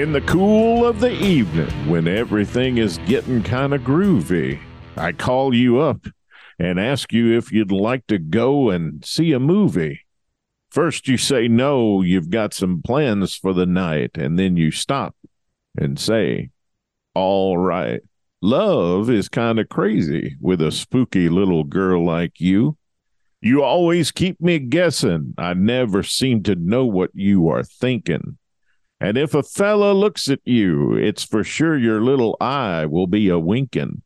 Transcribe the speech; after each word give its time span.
In 0.00 0.12
the 0.12 0.22
cool 0.22 0.86
of 0.86 1.00
the 1.00 1.12
evening, 1.12 1.68
when 1.86 2.08
everything 2.08 2.78
is 2.78 2.96
getting 3.06 3.42
kind 3.42 3.74
of 3.74 3.82
groovy, 3.82 4.58
I 4.96 5.12
call 5.12 5.54
you 5.54 5.78
up 5.78 6.06
and 6.58 6.80
ask 6.80 7.12
you 7.12 7.36
if 7.36 7.52
you'd 7.52 7.70
like 7.70 8.06
to 8.06 8.16
go 8.16 8.70
and 8.70 9.04
see 9.04 9.32
a 9.32 9.38
movie. 9.38 10.06
First, 10.70 11.06
you 11.06 11.18
say 11.18 11.48
no, 11.48 12.00
you've 12.00 12.30
got 12.30 12.54
some 12.54 12.80
plans 12.80 13.34
for 13.34 13.52
the 13.52 13.66
night, 13.66 14.12
and 14.14 14.38
then 14.38 14.56
you 14.56 14.70
stop 14.70 15.14
and 15.76 15.98
say, 15.98 16.48
All 17.14 17.58
right. 17.58 18.00
Love 18.40 19.10
is 19.10 19.28
kind 19.28 19.60
of 19.60 19.68
crazy 19.68 20.34
with 20.40 20.62
a 20.62 20.72
spooky 20.72 21.28
little 21.28 21.64
girl 21.64 22.06
like 22.06 22.40
you. 22.40 22.78
You 23.42 23.62
always 23.62 24.12
keep 24.12 24.40
me 24.40 24.60
guessing. 24.60 25.34
I 25.36 25.52
never 25.52 26.02
seem 26.02 26.42
to 26.44 26.54
know 26.54 26.86
what 26.86 27.10
you 27.12 27.48
are 27.48 27.62
thinking. 27.62 28.38
And 29.00 29.16
if 29.16 29.34
a 29.34 29.42
fella 29.42 29.92
looks 29.92 30.28
at 30.28 30.40
you, 30.44 30.94
it's 30.94 31.24
for 31.24 31.42
sure 31.42 31.76
your 31.76 32.02
little 32.02 32.36
eye 32.40 32.84
will 32.84 33.06
be 33.06 33.28
a 33.30 33.38
winking. 33.38 34.02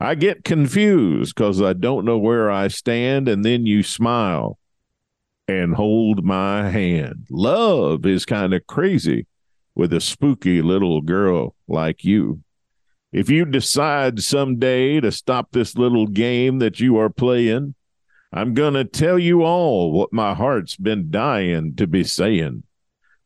I 0.00 0.14
get 0.14 0.44
confused 0.44 1.34
because 1.34 1.60
I 1.60 1.72
don't 1.74 2.04
know 2.04 2.18
where 2.18 2.50
I 2.50 2.68
stand, 2.68 3.28
and 3.28 3.44
then 3.44 3.66
you 3.66 3.82
smile 3.82 4.58
and 5.48 5.74
hold 5.74 6.24
my 6.24 6.70
hand. 6.70 7.26
Love 7.30 8.06
is 8.06 8.24
kind 8.24 8.54
of 8.54 8.66
crazy 8.66 9.26
with 9.74 9.92
a 9.92 10.00
spooky 10.00 10.62
little 10.62 11.00
girl 11.00 11.54
like 11.66 12.04
you. 12.04 12.42
If 13.12 13.30
you 13.30 13.44
decide 13.44 14.20
someday 14.20 15.00
to 15.00 15.10
stop 15.10 15.48
this 15.50 15.76
little 15.76 16.06
game 16.06 16.58
that 16.58 16.78
you 16.78 16.98
are 16.98 17.08
playing, 17.08 17.74
I'm 18.32 18.52
going 18.52 18.74
to 18.74 18.84
tell 18.84 19.18
you 19.18 19.42
all 19.42 19.90
what 19.92 20.12
my 20.12 20.34
heart's 20.34 20.76
been 20.76 21.10
dying 21.10 21.74
to 21.76 21.86
be 21.86 22.04
saying. 22.04 22.64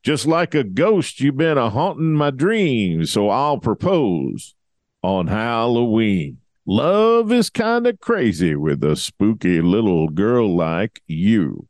Just 0.02 0.26
like 0.26 0.52
a 0.52 0.64
ghost, 0.64 1.20
you've 1.20 1.36
been 1.36 1.56
a 1.56 1.70
haunting 1.70 2.14
my 2.14 2.32
dreams, 2.32 3.12
so 3.12 3.28
I'll 3.28 3.58
propose 3.58 4.56
on 5.00 5.28
Halloween. 5.28 6.38
Love 6.66 7.30
is 7.30 7.48
kind 7.48 7.86
of 7.86 8.00
crazy 8.00 8.56
with 8.56 8.82
a 8.82 8.96
spooky 8.96 9.60
little 9.60 10.08
girl 10.08 10.56
like 10.56 11.00
you. 11.06 11.68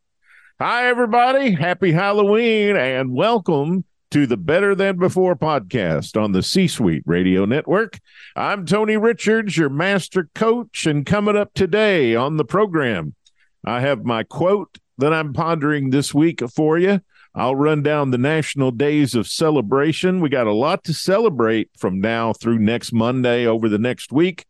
Hi, 0.58 0.88
everybody. 0.88 1.50
Happy 1.50 1.92
Halloween 1.92 2.74
and 2.74 3.12
welcome 3.12 3.84
to 4.12 4.26
the 4.26 4.38
Better 4.38 4.74
Than 4.74 4.96
Before 4.96 5.36
podcast 5.36 6.18
on 6.18 6.32
the 6.32 6.42
C 6.42 6.68
Suite 6.68 7.02
Radio 7.04 7.44
Network. 7.44 7.98
I'm 8.34 8.64
Tony 8.64 8.96
Richards, 8.96 9.58
your 9.58 9.68
master 9.68 10.30
coach, 10.34 10.86
and 10.86 11.04
coming 11.04 11.36
up 11.36 11.52
today 11.52 12.14
on 12.14 12.38
the 12.38 12.46
program, 12.46 13.14
I 13.62 13.80
have 13.80 14.06
my 14.06 14.22
quote 14.22 14.78
that 14.96 15.12
I'm 15.12 15.34
pondering 15.34 15.90
this 15.90 16.14
week 16.14 16.40
for 16.48 16.78
you. 16.78 17.02
I'll 17.34 17.56
run 17.56 17.82
down 17.82 18.10
the 18.10 18.18
national 18.18 18.72
days 18.72 19.14
of 19.14 19.26
celebration. 19.26 20.20
We 20.20 20.28
got 20.28 20.46
a 20.46 20.52
lot 20.52 20.84
to 20.84 20.92
celebrate 20.92 21.70
from 21.78 22.00
now 22.00 22.34
through 22.34 22.58
next 22.58 22.92
Monday 22.92 23.46
over 23.46 23.68
the 23.68 23.78
next 23.78 24.12
week. 24.12 24.44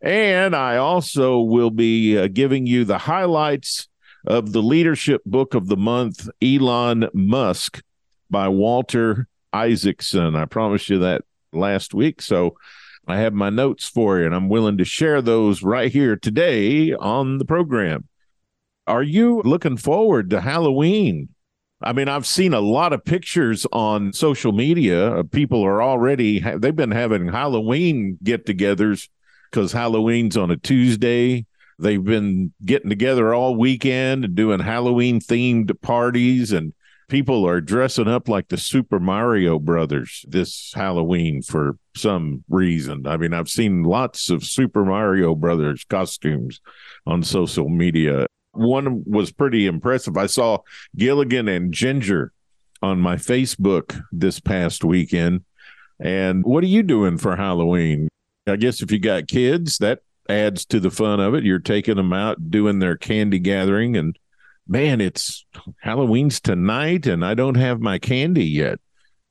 And 0.00 0.54
I 0.54 0.76
also 0.76 1.40
will 1.40 1.70
be 1.70 2.16
uh, 2.16 2.28
giving 2.28 2.66
you 2.66 2.84
the 2.84 2.98
highlights 2.98 3.88
of 4.26 4.52
the 4.52 4.62
leadership 4.62 5.22
book 5.26 5.54
of 5.54 5.66
the 5.66 5.76
month, 5.76 6.28
Elon 6.40 7.08
Musk 7.12 7.82
by 8.30 8.48
Walter 8.48 9.26
Isaacson. 9.52 10.36
I 10.36 10.44
promised 10.44 10.88
you 10.88 10.98
that 11.00 11.22
last 11.52 11.92
week. 11.92 12.22
So 12.22 12.56
I 13.08 13.16
have 13.18 13.32
my 13.32 13.50
notes 13.50 13.88
for 13.88 14.18
you, 14.18 14.26
and 14.26 14.34
I'm 14.34 14.48
willing 14.48 14.78
to 14.78 14.84
share 14.84 15.22
those 15.22 15.62
right 15.62 15.90
here 15.90 16.14
today 16.14 16.92
on 16.92 17.38
the 17.38 17.44
program. 17.44 18.06
Are 18.86 19.02
you 19.02 19.42
looking 19.44 19.76
forward 19.76 20.30
to 20.30 20.40
Halloween? 20.40 21.30
I 21.80 21.92
mean, 21.92 22.08
I've 22.08 22.26
seen 22.26 22.54
a 22.54 22.60
lot 22.60 22.92
of 22.92 23.04
pictures 23.04 23.64
on 23.72 24.12
social 24.12 24.52
media. 24.52 25.18
Uh, 25.18 25.22
people 25.22 25.62
are 25.64 25.80
already, 25.80 26.40
they've 26.40 26.74
been 26.74 26.90
having 26.90 27.28
Halloween 27.28 28.18
get 28.22 28.46
togethers 28.46 29.08
because 29.50 29.72
Halloween's 29.72 30.36
on 30.36 30.50
a 30.50 30.56
Tuesday. 30.56 31.46
They've 31.78 32.02
been 32.02 32.52
getting 32.64 32.90
together 32.90 33.32
all 33.32 33.54
weekend 33.54 34.24
and 34.24 34.34
doing 34.34 34.58
Halloween 34.58 35.20
themed 35.20 35.80
parties, 35.80 36.50
and 36.50 36.74
people 37.08 37.46
are 37.46 37.60
dressing 37.60 38.08
up 38.08 38.28
like 38.28 38.48
the 38.48 38.56
Super 38.56 38.98
Mario 38.98 39.60
Brothers 39.60 40.24
this 40.26 40.72
Halloween 40.74 41.42
for 41.42 41.78
some 41.96 42.42
reason. 42.48 43.06
I 43.06 43.16
mean, 43.16 43.32
I've 43.32 43.48
seen 43.48 43.84
lots 43.84 44.28
of 44.28 44.42
Super 44.42 44.84
Mario 44.84 45.36
Brothers 45.36 45.84
costumes 45.84 46.60
on 47.06 47.22
social 47.22 47.68
media 47.68 48.26
one 48.58 49.04
was 49.06 49.30
pretty 49.30 49.66
impressive. 49.66 50.16
I 50.16 50.26
saw 50.26 50.58
Gilligan 50.96 51.48
and 51.48 51.72
Ginger 51.72 52.32
on 52.82 53.00
my 53.00 53.16
Facebook 53.16 54.00
this 54.12 54.40
past 54.40 54.84
weekend. 54.84 55.44
And 56.00 56.44
what 56.44 56.62
are 56.62 56.68
you 56.68 56.82
doing 56.82 57.18
for 57.18 57.36
Halloween? 57.36 58.08
I 58.46 58.56
guess 58.56 58.82
if 58.82 58.90
you 58.90 58.98
got 58.98 59.28
kids, 59.28 59.78
that 59.78 60.00
adds 60.28 60.64
to 60.66 60.80
the 60.80 60.90
fun 60.90 61.20
of 61.20 61.34
it. 61.34 61.44
You're 61.44 61.58
taking 61.58 61.96
them 61.96 62.12
out 62.12 62.50
doing 62.50 62.78
their 62.78 62.96
candy 62.96 63.38
gathering 63.38 63.96
and 63.96 64.18
man, 64.66 65.00
it's 65.00 65.46
Halloween's 65.80 66.40
tonight 66.40 67.06
and 67.06 67.24
I 67.24 67.34
don't 67.34 67.56
have 67.56 67.80
my 67.80 67.98
candy 67.98 68.44
yet. 68.44 68.78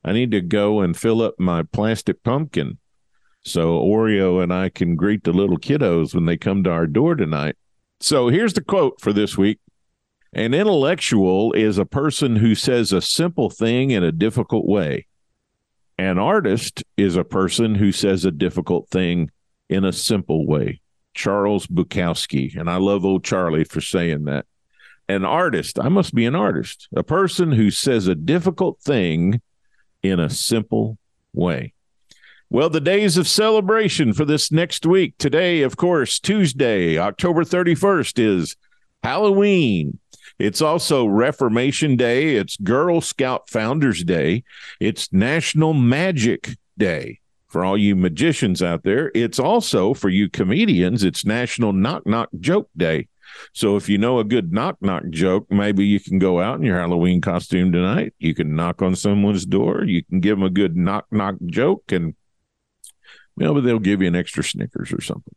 I 0.03 0.13
need 0.13 0.31
to 0.31 0.41
go 0.41 0.81
and 0.81 0.97
fill 0.97 1.21
up 1.21 1.35
my 1.39 1.63
plastic 1.63 2.23
pumpkin 2.23 2.77
so 3.47 3.79
Oreo 3.79 4.43
and 4.43 4.53
I 4.53 4.69
can 4.69 4.95
greet 4.95 5.23
the 5.23 5.31
little 5.31 5.57
kiddos 5.57 6.13
when 6.13 6.25
they 6.25 6.37
come 6.37 6.63
to 6.63 6.71
our 6.71 6.85
door 6.85 7.15
tonight. 7.15 7.55
So 7.99 8.29
here's 8.29 8.53
the 8.53 8.63
quote 8.63 9.01
for 9.01 9.13
this 9.13 9.37
week 9.37 9.59
An 10.33 10.53
intellectual 10.53 11.53
is 11.53 11.77
a 11.77 11.85
person 11.85 12.35
who 12.35 12.55
says 12.55 12.91
a 12.91 13.01
simple 13.01 13.49
thing 13.49 13.91
in 13.91 14.03
a 14.03 14.11
difficult 14.11 14.65
way. 14.65 15.07
An 15.97 16.19
artist 16.19 16.83
is 16.95 17.15
a 17.15 17.23
person 17.23 17.75
who 17.75 17.91
says 17.91 18.23
a 18.23 18.31
difficult 18.31 18.89
thing 18.89 19.31
in 19.67 19.83
a 19.83 19.93
simple 19.93 20.45
way. 20.45 20.81
Charles 21.15 21.65
Bukowski. 21.65 22.55
And 22.55 22.69
I 22.69 22.77
love 22.77 23.03
old 23.03 23.23
Charlie 23.23 23.63
for 23.63 23.81
saying 23.81 24.25
that. 24.25 24.45
An 25.09 25.25
artist, 25.25 25.79
I 25.79 25.89
must 25.89 26.13
be 26.13 26.25
an 26.25 26.35
artist, 26.35 26.87
a 26.95 27.01
person 27.01 27.53
who 27.53 27.71
says 27.71 28.07
a 28.07 28.15
difficult 28.15 28.79
thing 28.81 29.41
in 30.03 30.19
a 30.19 30.29
simple 30.29 30.97
way. 31.33 31.73
Well, 32.49 32.69
the 32.69 32.79
days 32.79 33.17
of 33.17 33.27
celebration 33.27 34.13
for 34.13 34.23
this 34.23 34.53
next 34.53 34.85
week. 34.85 35.15
Today, 35.17 35.63
of 35.63 35.75
course, 35.75 36.17
Tuesday, 36.17 36.97
October 36.97 37.43
31st 37.43 38.19
is 38.19 38.55
Halloween. 39.03 39.99
It's 40.39 40.61
also 40.61 41.05
Reformation 41.05 41.97
Day. 41.97 42.37
It's 42.37 42.55
Girl 42.55 43.01
Scout 43.01 43.49
Founders 43.49 44.01
Day. 44.05 44.45
It's 44.79 45.11
National 45.11 45.73
Magic 45.73 46.55
Day 46.77 47.19
for 47.49 47.65
all 47.65 47.77
you 47.77 47.97
magicians 47.97 48.61
out 48.63 48.83
there. 48.83 49.11
It's 49.13 49.39
also 49.39 49.93
for 49.93 50.07
you 50.07 50.29
comedians, 50.29 51.03
it's 51.03 51.25
National 51.25 51.73
Knock 51.73 52.05
Knock 52.05 52.29
Joke 52.39 52.69
Day. 52.77 53.09
So 53.51 53.75
if 53.75 53.89
you 53.89 53.97
know 53.97 54.19
a 54.19 54.23
good 54.23 54.53
knock 54.53 54.77
knock 54.79 55.03
joke, 55.09 55.47
maybe 55.49 55.85
you 55.85 55.99
can 55.99 56.17
go 56.17 56.39
out 56.39 56.59
in 56.59 56.63
your 56.63 56.79
Halloween 56.79 57.19
costume 57.19 57.73
tonight. 57.73 58.13
You 58.19 58.33
can 58.33 58.55
knock 58.55 58.81
on 58.81 58.95
someone's 58.95 59.45
door. 59.45 59.83
You 59.83 60.01
can 60.05 60.21
give 60.21 60.37
them 60.37 60.45
a 60.45 60.49
good 60.49 60.77
knock 60.77 61.07
knock 61.11 61.35
joke 61.45 61.91
and 61.91 62.15
know, 63.45 63.53
but 63.53 63.63
they'll 63.63 63.79
give 63.79 64.01
you 64.01 64.07
an 64.07 64.15
extra 64.15 64.43
Snickers 64.43 64.91
or 64.91 65.01
something. 65.01 65.35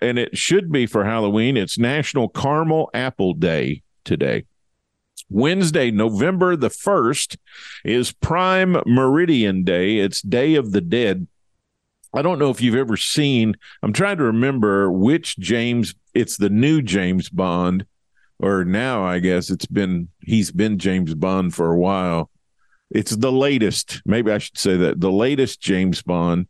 And 0.00 0.18
it 0.18 0.36
should 0.36 0.70
be 0.70 0.86
for 0.86 1.04
Halloween. 1.04 1.56
It's 1.56 1.78
National 1.78 2.28
Caramel 2.28 2.90
Apple 2.94 3.34
Day 3.34 3.82
today. 4.04 4.44
Wednesday, 5.28 5.90
November 5.90 6.56
the 6.56 6.70
1st, 6.70 7.36
is 7.84 8.12
Prime 8.12 8.76
Meridian 8.86 9.64
Day. 9.64 9.98
It's 9.98 10.22
Day 10.22 10.54
of 10.54 10.72
the 10.72 10.80
Dead. 10.80 11.26
I 12.14 12.22
don't 12.22 12.38
know 12.38 12.50
if 12.50 12.62
you've 12.62 12.74
ever 12.74 12.96
seen, 12.96 13.54
I'm 13.82 13.92
trying 13.92 14.16
to 14.16 14.24
remember 14.24 14.90
which 14.90 15.38
James, 15.38 15.94
it's 16.14 16.38
the 16.38 16.48
new 16.48 16.80
James 16.80 17.28
Bond, 17.28 17.84
or 18.38 18.64
now 18.64 19.04
I 19.04 19.18
guess 19.18 19.50
it's 19.50 19.66
been, 19.66 20.08
he's 20.22 20.50
been 20.50 20.78
James 20.78 21.14
Bond 21.14 21.54
for 21.54 21.70
a 21.70 21.78
while. 21.78 22.30
It's 22.90 23.14
the 23.14 23.32
latest, 23.32 24.00
maybe 24.06 24.32
I 24.32 24.38
should 24.38 24.56
say 24.56 24.76
that, 24.78 25.00
the 25.00 25.12
latest 25.12 25.60
James 25.60 26.00
Bond 26.00 26.46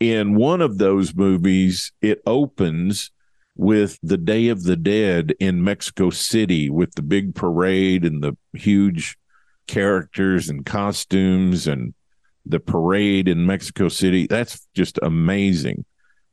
in 0.00 0.34
one 0.34 0.62
of 0.62 0.78
those 0.78 1.14
movies, 1.14 1.92
it 2.00 2.22
opens 2.26 3.10
with 3.54 3.98
the 4.02 4.16
Day 4.16 4.48
of 4.48 4.64
the 4.64 4.76
Dead 4.76 5.34
in 5.38 5.62
Mexico 5.62 6.08
City 6.08 6.70
with 6.70 6.94
the 6.94 7.02
big 7.02 7.34
parade 7.34 8.06
and 8.06 8.22
the 8.22 8.36
huge 8.54 9.18
characters 9.66 10.48
and 10.48 10.64
costumes 10.64 11.66
and 11.66 11.94
the 12.46 12.58
parade 12.58 13.28
in 13.28 13.46
Mexico 13.46 13.88
City. 13.88 14.26
That's 14.26 14.66
just 14.74 14.98
amazing. 15.02 15.84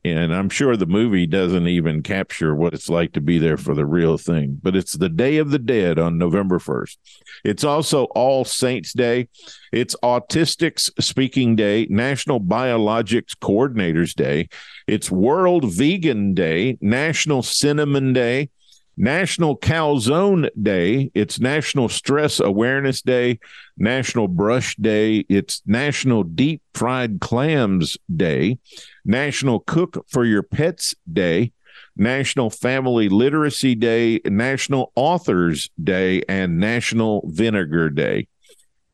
And 0.04 0.32
I'm 0.32 0.48
sure 0.48 0.76
the 0.76 0.86
movie 0.86 1.26
doesn't 1.26 1.66
even 1.66 2.02
capture 2.02 2.54
what 2.54 2.72
it's 2.72 2.88
like 2.88 3.12
to 3.12 3.20
be 3.20 3.38
there 3.38 3.56
for 3.56 3.74
the 3.74 3.84
real 3.84 4.16
thing, 4.16 4.58
but 4.62 4.76
it's 4.76 4.96
the 4.96 5.08
Day 5.08 5.38
of 5.38 5.50
the 5.50 5.58
Dead 5.58 5.98
on 5.98 6.18
November 6.18 6.58
1st. 6.58 6.96
It's 7.44 7.64
also 7.64 8.04
All 8.04 8.44
Saints 8.44 8.92
Day. 8.92 9.28
It's 9.72 9.96
Autistics 10.02 10.90
Speaking 11.02 11.56
Day, 11.56 11.88
National 11.90 12.40
Biologics 12.40 13.36
Coordinators 13.36 14.14
Day. 14.14 14.48
It's 14.86 15.10
World 15.10 15.64
Vegan 15.74 16.32
Day, 16.32 16.78
National 16.80 17.42
Cinnamon 17.42 18.12
Day, 18.12 18.50
National 18.98 19.56
Calzone 19.56 20.50
Day. 20.60 21.12
It's 21.14 21.38
National 21.38 21.88
Stress 21.88 22.40
Awareness 22.40 23.00
Day, 23.00 23.38
National 23.76 24.26
Brush 24.26 24.74
Day. 24.74 25.24
It's 25.28 25.62
National 25.66 26.24
Deep 26.24 26.62
Fried 26.74 27.20
Clams 27.20 27.96
Day, 28.14 28.58
National 29.04 29.60
Cook 29.60 30.04
for 30.08 30.24
Your 30.24 30.42
Pets 30.42 30.96
Day, 31.10 31.52
National 31.96 32.50
Family 32.50 33.08
Literacy 33.08 33.76
Day, 33.76 34.20
National 34.24 34.90
Authors 34.96 35.70
Day, 35.82 36.22
and 36.28 36.58
National 36.58 37.22
Vinegar 37.28 37.90
Day. 37.90 38.26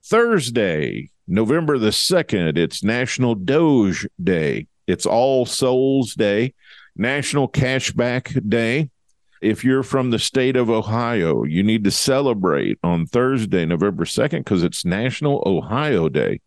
Thursday, 0.05 1.09
November 1.27 1.79
the 1.79 1.89
2nd, 1.89 2.59
it's 2.59 2.85
National 2.85 3.35
Doge 3.35 4.07
Day. 4.23 4.67
It's 4.87 5.07
All 5.07 5.47
Souls 5.47 6.15
Day, 6.15 6.53
National 6.95 7.49
Cashback 7.49 8.47
Day, 8.51 8.91
if 9.45 9.63
you're 9.63 9.83
from 9.83 10.11
the 10.11 10.19
state 10.19 10.57
of 10.57 10.71
Ohio, 10.71 11.45
you 11.45 11.63
need 11.63 11.85
to 11.85 11.91
celebrate 11.91 12.79
on 12.83 13.05
Thursday, 13.05 13.67
November 13.67 14.05
2nd, 14.05 14.39
because 14.39 14.63
it's 14.63 14.87
National 14.87 15.43
Ohio 15.45 16.09
Day. 16.09 16.41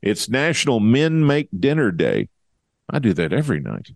It's 0.00 0.30
National 0.30 0.80
Men 0.80 1.26
Make 1.26 1.50
Dinner 1.56 1.90
Day. 1.90 2.30
I 2.88 3.00
do 3.00 3.12
that 3.12 3.34
every 3.34 3.60
night. 3.60 3.90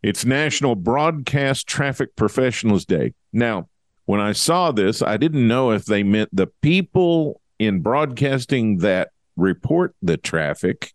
It's 0.00 0.24
National 0.24 0.76
Broadcast 0.76 1.66
Traffic 1.66 2.14
Professionals 2.14 2.84
Day. 2.84 3.14
Now, 3.32 3.68
when 4.04 4.20
I 4.20 4.30
saw 4.30 4.70
this, 4.70 5.02
I 5.02 5.16
didn't 5.16 5.48
know 5.48 5.72
if 5.72 5.84
they 5.84 6.04
meant 6.04 6.30
the 6.32 6.46
people 6.62 7.40
in 7.58 7.80
broadcasting 7.80 8.78
that 8.78 9.10
report 9.36 9.96
the 10.02 10.16
traffic, 10.16 10.92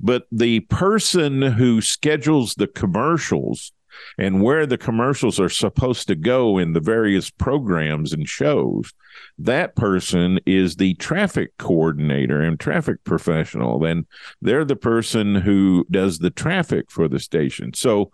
but 0.00 0.26
the 0.32 0.60
person 0.60 1.42
who 1.42 1.80
schedules 1.80 2.56
the 2.56 2.66
commercials 2.66 3.72
and 4.18 4.42
where 4.42 4.66
the 4.66 4.78
commercials 4.78 5.40
are 5.40 5.48
supposed 5.48 6.06
to 6.08 6.14
go 6.14 6.58
in 6.58 6.72
the 6.72 6.80
various 6.80 7.30
programs 7.30 8.12
and 8.12 8.28
shows. 8.28 8.92
That 9.38 9.76
person 9.76 10.40
is 10.46 10.76
the 10.76 10.94
traffic 10.94 11.56
coordinator 11.58 12.40
and 12.40 12.58
traffic 12.58 13.04
professional. 13.04 13.84
And 13.84 14.06
they're 14.40 14.64
the 14.64 14.76
person 14.76 15.34
who 15.34 15.86
does 15.90 16.18
the 16.18 16.30
traffic 16.30 16.90
for 16.90 17.08
the 17.08 17.20
station. 17.20 17.74
So 17.74 18.12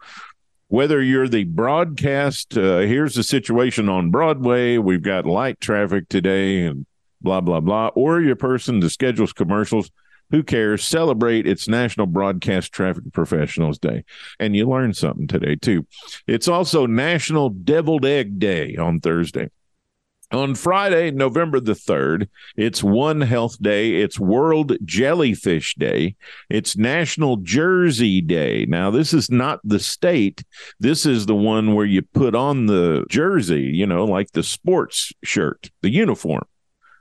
whether 0.69 1.03
you're 1.03 1.29
the 1.29 1.44
broadcast, 1.44 2.56
uh, 2.56 2.79
here's 2.79 3.15
the 3.15 3.25
situation 3.25 3.88
on 3.88 4.11
Broadway, 4.11 4.79
we've 4.79 5.03
got 5.03 5.26
light 5.26 5.61
traffic 5.61 6.09
today 6.09 6.65
and 6.65 6.87
blah, 7.21 7.41
blah, 7.41 7.61
blah, 7.61 7.88
or 7.88 8.21
you're 8.21 8.37
person 8.37 8.81
that 8.81 8.91
schedules 8.91 9.33
commercials 9.33 9.91
who 10.31 10.43
cares? 10.43 10.85
Celebrate 10.85 11.47
its 11.47 11.69
National 11.69 12.06
Broadcast 12.06 12.73
Traffic 12.73 13.05
Professionals 13.12 13.79
Day. 13.79 14.05
And 14.38 14.55
you 14.55 14.69
learned 14.69 14.97
something 14.97 15.27
today, 15.27 15.56
too. 15.56 15.87
It's 16.27 16.49
also 16.49 16.87
National 16.87 17.50
Deviled 17.50 18.05
Egg 18.05 18.38
Day 18.38 18.77
on 18.77 19.00
Thursday. 19.00 19.50
On 20.32 20.55
Friday, 20.55 21.11
November 21.11 21.59
the 21.59 21.73
3rd, 21.73 22.29
it's 22.56 22.85
One 22.85 23.21
Health 23.21 23.61
Day. 23.61 23.97
It's 23.97 24.21
World 24.21 24.77
Jellyfish 24.85 25.75
Day. 25.75 26.15
It's 26.49 26.76
National 26.76 27.38
Jersey 27.38 28.21
Day. 28.21 28.65
Now, 28.67 28.93
this 28.93 29.12
is 29.12 29.29
not 29.29 29.59
the 29.65 29.81
state. 29.81 30.44
This 30.79 31.05
is 31.05 31.26
the 31.26 31.35
one 31.35 31.75
where 31.75 31.85
you 31.85 32.03
put 32.03 32.37
on 32.37 32.67
the 32.67 33.05
jersey, 33.09 33.62
you 33.62 33.87
know, 33.87 34.05
like 34.05 34.31
the 34.31 34.44
sports 34.44 35.12
shirt, 35.25 35.69
the 35.83 35.91
uniform. 35.91 36.44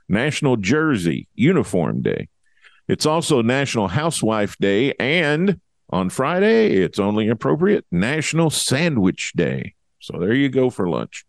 National 0.08 0.56
Jersey 0.56 1.28
Uniform 1.36 2.02
Day. 2.02 2.28
It's 2.90 3.06
also 3.06 3.40
National 3.40 3.86
Housewife 3.86 4.56
Day, 4.58 4.94
and 4.98 5.60
on 5.90 6.10
Friday, 6.10 6.72
it's 6.72 6.98
only 6.98 7.28
appropriate 7.28 7.86
National 7.92 8.50
Sandwich 8.50 9.32
Day. 9.36 9.74
So 10.00 10.18
there 10.18 10.34
you 10.34 10.48
go 10.48 10.70
for 10.70 10.88
lunch. 10.88 11.24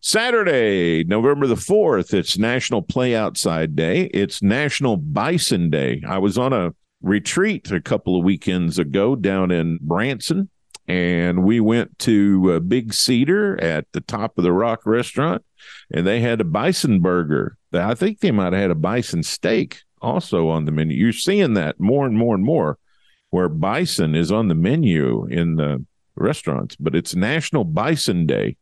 Saturday, 0.00 1.04
November 1.04 1.46
the 1.46 1.54
4th, 1.54 2.14
it's 2.14 2.38
National 2.38 2.80
Play 2.80 3.14
Outside 3.14 3.76
Day. 3.76 4.04
It's 4.04 4.40
National 4.40 4.96
Bison 4.96 5.68
Day. 5.68 6.02
I 6.08 6.16
was 6.16 6.38
on 6.38 6.54
a 6.54 6.72
retreat 7.02 7.70
a 7.70 7.82
couple 7.82 8.16
of 8.16 8.24
weekends 8.24 8.78
ago 8.78 9.16
down 9.16 9.50
in 9.50 9.78
Branson, 9.82 10.48
and 10.88 11.44
we 11.44 11.60
went 11.60 11.98
to 11.98 12.54
uh, 12.54 12.60
Big 12.60 12.94
Cedar 12.94 13.60
at 13.60 13.84
the 13.92 14.00
Top 14.00 14.38
of 14.38 14.44
the 14.44 14.52
Rock 14.52 14.86
restaurant, 14.86 15.44
and 15.92 16.06
they 16.06 16.20
had 16.20 16.40
a 16.40 16.44
bison 16.44 17.00
burger. 17.00 17.58
I 17.70 17.94
think 17.94 18.20
they 18.20 18.30
might 18.30 18.54
have 18.54 18.62
had 18.62 18.70
a 18.70 18.74
bison 18.74 19.22
steak 19.22 19.82
also 20.00 20.48
on 20.48 20.64
the 20.64 20.72
menu. 20.72 20.96
You're 20.96 21.12
seeing 21.12 21.54
that 21.54 21.80
more 21.80 22.06
and 22.06 22.16
more 22.16 22.34
and 22.34 22.44
more 22.44 22.78
where 23.30 23.48
bison 23.48 24.14
is 24.14 24.30
on 24.30 24.48
the 24.48 24.54
menu 24.54 25.26
in 25.26 25.56
the 25.56 25.84
restaurants, 26.14 26.76
but 26.76 26.94
it's 26.94 27.14
National 27.14 27.64
Bison 27.64 28.26
Day 28.26 28.56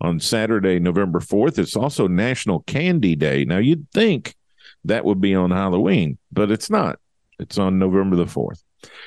on 0.00 0.20
Saturday, 0.20 0.78
November 0.78 1.20
4th. 1.20 1.58
It's 1.58 1.76
also 1.76 2.06
National 2.06 2.60
Candy 2.60 3.16
Day. 3.16 3.44
Now, 3.44 3.58
you'd 3.58 3.90
think 3.92 4.34
that 4.84 5.04
would 5.04 5.20
be 5.20 5.34
on 5.34 5.50
Halloween, 5.50 6.18
but 6.32 6.50
it's 6.50 6.70
not. 6.70 6.98
It's 7.38 7.58
on 7.58 7.78
November 7.78 8.16
the 8.16 8.24
4th. 8.24 8.62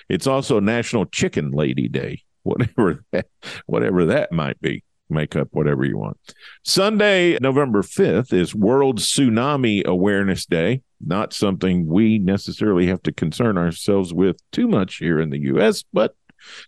It's 0.09 0.27
also 0.27 0.59
National 0.59 1.06
Chicken 1.06 1.51
Lady 1.51 1.88
Day, 1.88 2.24
whatever 2.44 3.03
that, 3.12 3.27
whatever 3.65 4.06
that 4.06 4.31
might 4.31 4.59
be 4.62 4.83
make 5.09 5.35
up 5.35 5.50
whatever 5.51 5.85
you 5.85 5.97
want. 5.97 6.17
Sunday, 6.63 7.38
November 7.39 7.81
5th 7.81 8.33
is 8.33 8.55
World 8.55 9.00
Tsunami 9.00 9.85
Awareness 9.85 10.45
Day. 10.45 10.81
Not 11.05 11.33
something 11.33 11.88
we 11.88 12.19
necessarily 12.19 12.88
have 12.88 13.03
to 13.03 13.11
concern 13.11 13.57
ourselves 13.57 14.13
with 14.13 14.38
too 14.51 14.67
much 14.67 14.97
here 14.97 15.19
in 15.19 15.29
the 15.29 15.39
U.S., 15.39 15.83
but 15.93 16.15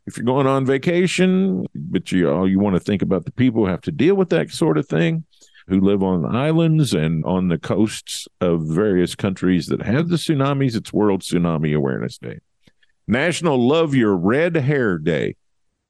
if 0.06 0.18
you're 0.18 0.26
going 0.26 0.48
on 0.48 0.66
vacation, 0.66 1.66
but 1.76 2.12
you 2.12 2.30
all 2.30 2.50
you 2.50 2.60
want 2.60 2.76
to 2.76 2.80
think 2.80 3.02
about 3.02 3.26
the 3.26 3.32
people 3.32 3.66
who 3.66 3.70
have 3.70 3.82
to 3.82 3.92
deal 3.92 4.16
with 4.16 4.30
that 4.30 4.50
sort 4.52 4.78
of 4.78 4.88
thing, 4.88 5.26
who 5.68 5.82
live 5.82 6.04
on 6.04 6.36
islands 6.36 6.94
and 6.94 7.26
on 7.26 7.48
the 7.48 7.58
coasts 7.58 8.28
of 8.40 8.64
various 8.66 9.16
countries 9.16 9.68
that 9.68 9.82
have 9.82 10.10
the 10.10 10.16
tsunamis, 10.16 10.76
it's 10.76 10.94
World 10.94 11.22
Tsunami 11.22 11.76
Awareness 11.76 12.18
Day. 12.18 12.40
National 13.08 13.58
Love 13.68 13.94
Your 13.94 14.16
Red 14.16 14.56
Hair 14.56 15.00
Day. 15.00 15.36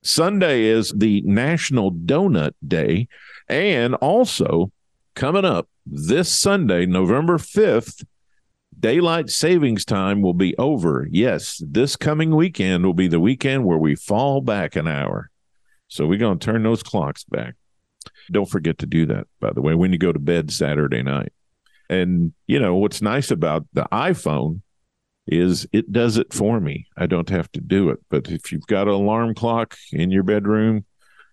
Sunday 0.06 0.66
is 0.66 0.94
the 0.96 1.22
National 1.26 1.92
Donut 1.92 2.54
Day. 2.66 3.08
And 3.50 3.96
also 3.96 4.72
coming 5.16 5.46
up 5.46 5.68
this 5.86 6.32
Sunday, 6.32 6.86
November 6.86 7.38
5th, 7.38 8.06
daylight 8.80 9.30
savings 9.30 9.84
time 9.84 10.22
will 10.22 10.34
be 10.34 10.56
over. 10.58 11.08
Yes, 11.12 11.62
this 11.66 11.96
coming 11.96 12.36
weekend 12.36 12.86
will 12.86 12.94
be 12.94 13.08
the 13.08 13.20
weekend 13.20 13.66
where 13.66 13.78
we 13.78 13.96
fall 13.96 14.42
back 14.42 14.76
an 14.76 14.88
hour. 14.88 15.32
So 15.88 16.06
we're 16.06 16.20
going 16.20 16.40
to 16.40 16.46
turn 16.46 16.64
those 16.64 16.84
clocks 16.84 17.24
back. 17.24 17.56
Don't 18.32 18.50
forget 18.50 18.80
to 18.80 18.86
do 18.86 19.06
that, 19.08 19.28
by 19.40 19.54
the 19.54 19.62
way, 19.62 19.74
when 19.74 19.92
you 19.92 19.98
go 19.98 20.12
to 20.12 20.20
bed 20.20 20.52
Saturday 20.52 21.02
night. 21.02 21.34
And, 21.90 22.34
you 22.48 22.60
know, 22.60 22.76
what's 22.76 23.02
nice 23.02 23.32
about 23.32 23.66
the 23.74 23.88
iPhone 23.92 24.62
is 25.28 25.68
it 25.72 25.92
does 25.92 26.18
it 26.18 26.34
for 26.34 26.60
me. 26.60 26.88
I 26.98 27.08
don't 27.08 27.30
have 27.30 27.52
to 27.54 27.62
do 27.62 27.90
it. 27.90 28.00
But 28.10 28.30
if 28.30 28.52
you've 28.52 28.68
got 28.68 28.88
an 28.88 28.94
alarm 28.94 29.34
clock 29.34 29.76
in 29.92 30.12
your 30.12 30.24
bedroom, 30.24 30.86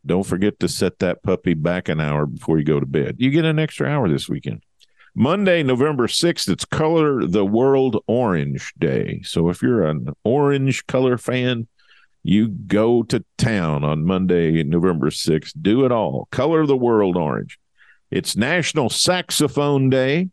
don't 0.05 0.27
forget 0.27 0.59
to 0.61 0.69
set 0.69 0.99
that 0.99 1.23
puppy 1.23 1.55
back 1.55 1.89
an 1.89 2.01
hour 2.01 2.27
before 2.27 2.59
you 2.59 2.65
go 2.65 2.81
to 2.81 2.87
bed. 2.87 3.17
You 3.19 3.31
get 3.31 3.45
an 3.45 3.59
extra 3.59 3.89
hour 3.89 4.09
this 4.09 4.29
weekend. 4.29 4.63
Monday, 5.15 5.63
November 5.63 6.07
6th, 6.07 6.49
it's 6.49 6.65
Color 6.65 7.27
the 7.27 7.45
World 7.45 8.03
Orange 8.07 8.73
Day. 8.79 9.21
So 9.25 9.51
if 9.51 9.61
you're 9.61 9.85
an 9.85 10.09
orange 10.25 10.87
color 10.87 11.19
fan, 11.19 11.69
you 12.23 12.49
go 12.49 13.03
to 13.05 13.23
town 13.37 13.85
on 13.85 14.05
Monday, 14.05 14.63
November 14.63 15.11
6th. 15.11 15.53
Do 15.61 15.85
it 15.85 15.93
all. 15.93 16.29
Color 16.31 16.67
the 16.67 16.77
world 16.77 17.17
orange. 17.17 17.59
It's 18.11 18.37
National 18.37 18.89
Saxophone 18.89 19.91
Day. 19.91 20.31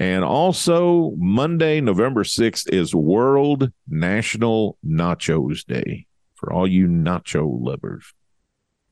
And 0.00 0.24
also, 0.24 1.12
Monday, 1.18 1.82
November 1.82 2.24
6th 2.24 2.72
is 2.72 2.94
World 2.94 3.70
National 3.86 4.78
Nachos 4.84 5.62
Day 5.66 6.06
for 6.34 6.50
all 6.50 6.66
you 6.66 6.86
nacho 6.88 7.46
lovers. 7.60 8.14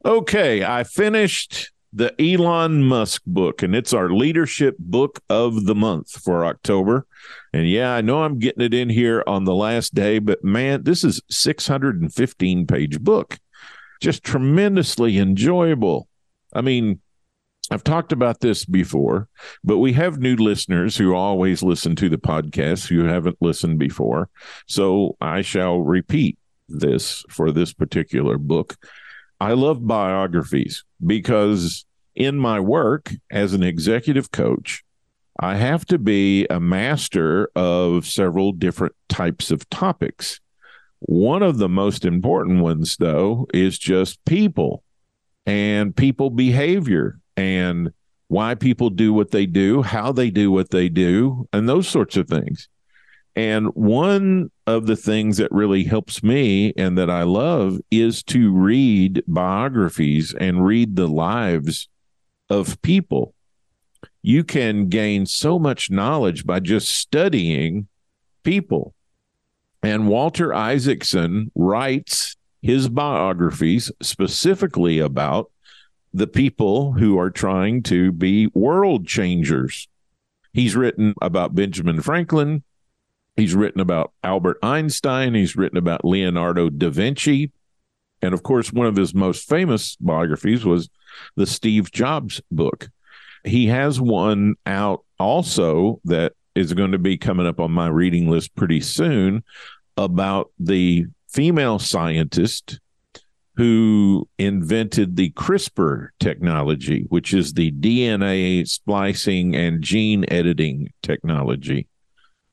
Okay, 0.05 0.63
I 0.63 0.85
finished 0.85 1.73
the 1.95 2.15
Elon 2.21 2.83
Musk 2.83 3.23
book, 3.27 3.63
and 3.63 3.75
it's 3.75 3.95
our 3.95 4.11
leadership 4.11 4.77
book 4.79 5.21
of 5.31 5.65
the 5.65 5.75
month 5.75 6.11
for 6.11 6.45
October. 6.45 7.07
And 7.55 7.67
yeah, 7.67 7.95
I 7.95 8.03
know 8.03 8.23
I'm 8.23 8.39
getting 8.39 8.63
it 8.63 8.75
in 8.75 8.91
here 8.91 9.25
on 9.27 9.45
the 9.45 9.55
last 9.55 9.95
day, 9.95 10.19
but 10.19 10.45
man, 10.45 10.83
this 10.83 11.05
is 11.05 11.23
615 11.31 12.67
page 12.67 13.01
book. 13.01 13.39
Just 14.03 14.25
tremendously 14.25 15.17
enjoyable. 15.17 16.07
I 16.53 16.61
mean, 16.61 17.01
I've 17.71 17.85
talked 17.85 18.13
about 18.13 18.41
this 18.41 18.65
before, 18.65 19.29
but 19.63 19.79
we 19.79 19.93
have 19.93 20.19
new 20.19 20.37
listeners 20.37 20.97
who 20.97 21.15
always 21.15 21.63
listen 21.63 21.97
to 21.97 22.09
the 22.09 22.19
podcast 22.19 22.89
who 22.89 23.05
haven't 23.05 23.37
listened 23.41 23.79
before. 23.79 24.31
So 24.67 25.17
I 25.21 25.43
shall 25.43 25.81
repeat 25.81 26.39
this 26.69 27.25
for 27.29 27.51
this 27.51 27.73
particular 27.73 28.39
book. 28.39 28.77
I 29.41 29.53
love 29.53 29.87
biographies 29.87 30.85
because 31.05 31.85
in 32.15 32.39
my 32.39 32.59
work 32.59 33.13
as 33.31 33.53
an 33.53 33.63
executive 33.63 34.31
coach, 34.31 34.83
I 35.39 35.55
have 35.57 35.85
to 35.87 35.99
be 35.99 36.47
a 36.51 36.59
master 36.59 37.49
of 37.55 38.07
several 38.07 38.53
different 38.53 38.95
types 39.09 39.51
of 39.51 39.69
topics. 39.71 40.41
One 41.01 41.45
of 41.45 41.59
the 41.59 41.69
most 41.69 42.05
important 42.05 42.61
ones, 42.61 42.97
though, 42.97 43.47
is 43.55 43.79
just 43.79 44.25
people 44.25 44.83
and 45.47 45.95
people 45.95 46.31
behavior 46.31 47.21
and 47.39 47.93
why 48.27 48.57
people 48.57 48.91
do 48.91 49.13
what 49.13 49.31
they 49.31 49.47
do, 49.47 49.81
how 49.83 50.11
they 50.11 50.29
do 50.29 50.51
what 50.51 50.71
they 50.71 50.89
do, 50.89 51.49
and 51.53 51.69
those 51.69 51.89
sorts 51.89 52.17
of 52.17 52.29
things. 52.29 52.69
And 53.37 53.69
one 53.69 54.51
of 54.67 54.87
the 54.87 54.97
things 54.97 55.37
that 55.37 55.53
really 55.53 55.85
helps 55.85 56.21
me 56.25 56.73
and 56.77 56.99
that 56.99 57.09
I 57.09 57.23
love 57.23 57.79
is 57.93 58.25
to 58.25 58.53
read 58.53 59.23
biographies 59.29 60.35
and 60.35 60.67
read 60.67 60.97
the 60.97 61.07
lives 61.07 61.89
of 62.51 62.83
people. 62.83 63.35
You 64.21 64.43
can 64.43 64.89
gain 64.89 65.25
so 65.25 65.61
much 65.61 65.89
knowledge 65.89 66.45
by 66.45 66.59
just 66.59 66.89
studying 66.89 67.87
people. 68.43 68.95
And 69.81 70.09
Walter 70.09 70.53
Isaacson 70.53 71.53
writes 71.55 72.37
his 72.61 72.89
biographies 72.89 73.93
specifically 74.03 74.99
about 74.99 75.53
the 76.13 76.27
people 76.27 76.93
who 76.93 77.19
are 77.19 77.31
trying 77.31 77.83
to 77.85 78.13
be 78.13 78.49
world 78.55 79.07
changers. 79.07 79.89
He's 80.53 80.75
written 80.75 81.15
about 81.21 81.55
Benjamin 81.55 82.01
Franklin. 82.01 82.63
He's 83.37 83.55
written 83.55 83.81
about 83.81 84.13
Albert 84.25 84.59
Einstein. 84.63 85.35
He's 85.35 85.57
written 85.57 85.79
about 85.79 86.05
Leonardo 86.05 86.71
da 86.71 86.91
Vinci. 86.91 87.53
And 88.21 88.35
of 88.35 88.43
course, 88.43 88.73
one 88.73 88.87
of 88.87 88.97
his 88.97 89.15
most 89.15 89.49
famous 89.49 89.97
biographies 89.97 90.65
was 90.65 90.89
the 91.37 91.47
Steve 91.47 91.93
Jobs 91.93 92.41
book. 92.51 92.89
He 93.45 93.67
has 93.69 94.01
one 94.01 94.57
out 94.67 95.05
also 95.19 96.01
that 96.05 96.33
is 96.55 96.73
going 96.73 96.93
to 96.93 96.99
be 96.99 97.17
coming 97.17 97.47
up 97.47 97.61
on 97.61 97.71
my 97.71 97.87
reading 97.87 98.29
list 98.29 98.57
pretty 98.57 98.81
soon 98.81 99.45
about 99.97 100.51
the 100.59 101.07
female 101.29 101.79
scientist 101.79 102.81
who 103.59 104.29
invented 104.39 105.17
the 105.17 105.31
CRISPR 105.31 106.11
technology, 106.21 107.07
which 107.09 107.35
is 107.35 107.53
the 107.53 107.73
DNA 107.73 108.67
splicing 108.69 109.57
and 109.57 109.83
gene 109.83 110.25
editing 110.29 110.93
technology. 111.03 111.89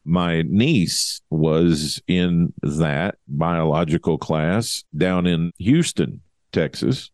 My 0.03 0.41
niece 0.41 1.21
was 1.29 2.01
in 2.07 2.53
that 2.63 3.19
biological 3.27 4.17
class 4.17 4.83
down 4.97 5.27
in 5.27 5.51
Houston, 5.59 6.21
Texas. 6.51 7.11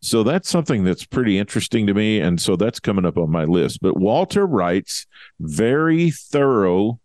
So 0.00 0.22
that's 0.22 0.48
something 0.48 0.84
that's 0.84 1.04
pretty 1.04 1.36
interesting 1.36 1.88
to 1.88 1.94
me. 1.94 2.20
And 2.20 2.40
so 2.40 2.54
that's 2.54 2.78
coming 2.78 3.04
up 3.04 3.18
on 3.18 3.32
my 3.32 3.46
list. 3.46 3.80
But 3.82 3.96
Walter 3.96 4.46
writes 4.46 5.06
very 5.40 6.12
thorough 6.12 7.00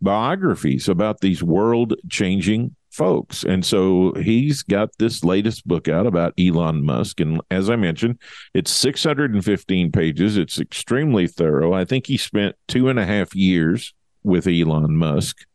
biographies 0.00 0.88
about 0.88 1.20
these 1.20 1.42
world 1.42 1.92
changing 2.08 2.74
folks. 2.96 3.44
And 3.44 3.64
so 3.64 4.14
he's 4.14 4.62
got 4.62 4.96
this 4.98 5.22
latest 5.22 5.68
book 5.68 5.86
out 5.86 6.06
about 6.06 6.32
Elon 6.38 6.84
Musk. 6.84 7.20
And 7.20 7.40
as 7.50 7.68
I 7.68 7.76
mentioned, 7.76 8.20
it's 8.54 8.70
615 8.70 9.92
pages. 9.92 10.36
It's 10.36 10.58
extremely 10.58 11.26
thorough. 11.26 11.74
I 11.74 11.84
think 11.84 12.06
he 12.06 12.16
spent 12.16 12.56
two 12.66 12.88
and 12.88 12.98
a 12.98 13.04
half 13.04 13.34
years 13.34 13.92
with 14.22 14.46
Elon 14.46 14.96
Musk. 14.96 15.46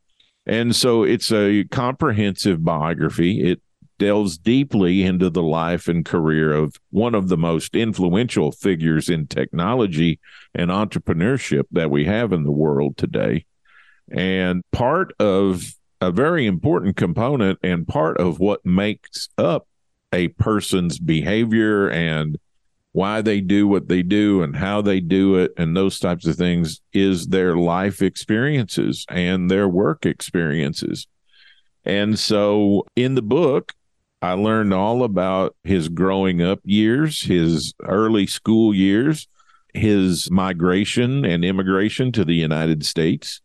And 0.46 0.76
so 0.76 1.04
it's 1.04 1.32
a 1.32 1.66
comprehensive 1.66 2.64
biography. 2.64 3.44
It 3.44 3.62
delves 3.98 4.38
deeply 4.38 5.04
into 5.04 5.30
the 5.30 5.44
life 5.44 5.88
and 5.88 6.06
career 6.06 6.54
of 6.54 6.76
one 6.90 7.14
of 7.14 7.28
the 7.28 7.38
most 7.38 7.76
influential 7.76 8.52
figures 8.52 9.10
in 9.10 9.28
technology 9.28 10.20
and 10.56 10.72
entrepreneurship 10.72 11.64
that 11.72 11.92
we 11.92 12.06
have 12.06 12.34
in 12.34 12.44
the 12.44 12.52
world 12.52 12.98
today. 12.98 13.46
And 14.12 14.64
part 14.72 15.14
of 15.20 15.74
a 16.02 16.12
very 16.12 16.48
important 16.48 16.98
component 16.98 17.60
and 17.64 17.88
part 17.88 18.18
of 18.18 18.40
what 18.40 18.66
makes 18.66 19.30
up 19.38 19.68
a 20.12 20.30
person's 20.30 21.00
behavior 21.00 21.90
and 21.90 22.38
why 22.92 23.22
they 23.22 23.40
do 23.40 23.68
what 23.68 23.88
they 23.88 24.02
do 24.04 24.42
and 24.42 24.56
how 24.58 24.82
they 24.82 25.00
do 25.00 25.36
it 25.36 25.54
and 25.58 25.78
those 25.78 26.00
types 26.00 26.26
of 26.26 26.36
things 26.36 26.82
is 26.92 27.28
their 27.28 27.56
life 27.56 28.02
experiences 28.02 29.06
and 29.10 29.50
their 29.50 29.68
work 29.68 30.06
experiences. 30.06 31.08
And 31.86 32.20
so 32.20 32.86
in 32.96 33.16
the 33.16 33.22
book, 33.22 33.74
I 34.22 34.34
learned 34.34 34.74
all 34.74 35.04
about 35.04 35.56
his 35.64 35.88
growing 35.88 36.42
up 36.42 36.60
years, 36.64 37.22
his 37.22 37.74
early 37.84 38.28
school 38.28 38.74
years, 38.74 39.28
his 39.74 40.30
migration 40.30 41.26
and 41.26 41.46
immigration 41.46 42.12
to 42.12 42.26
the 42.26 42.36
United 42.36 42.86
States, 42.86 43.42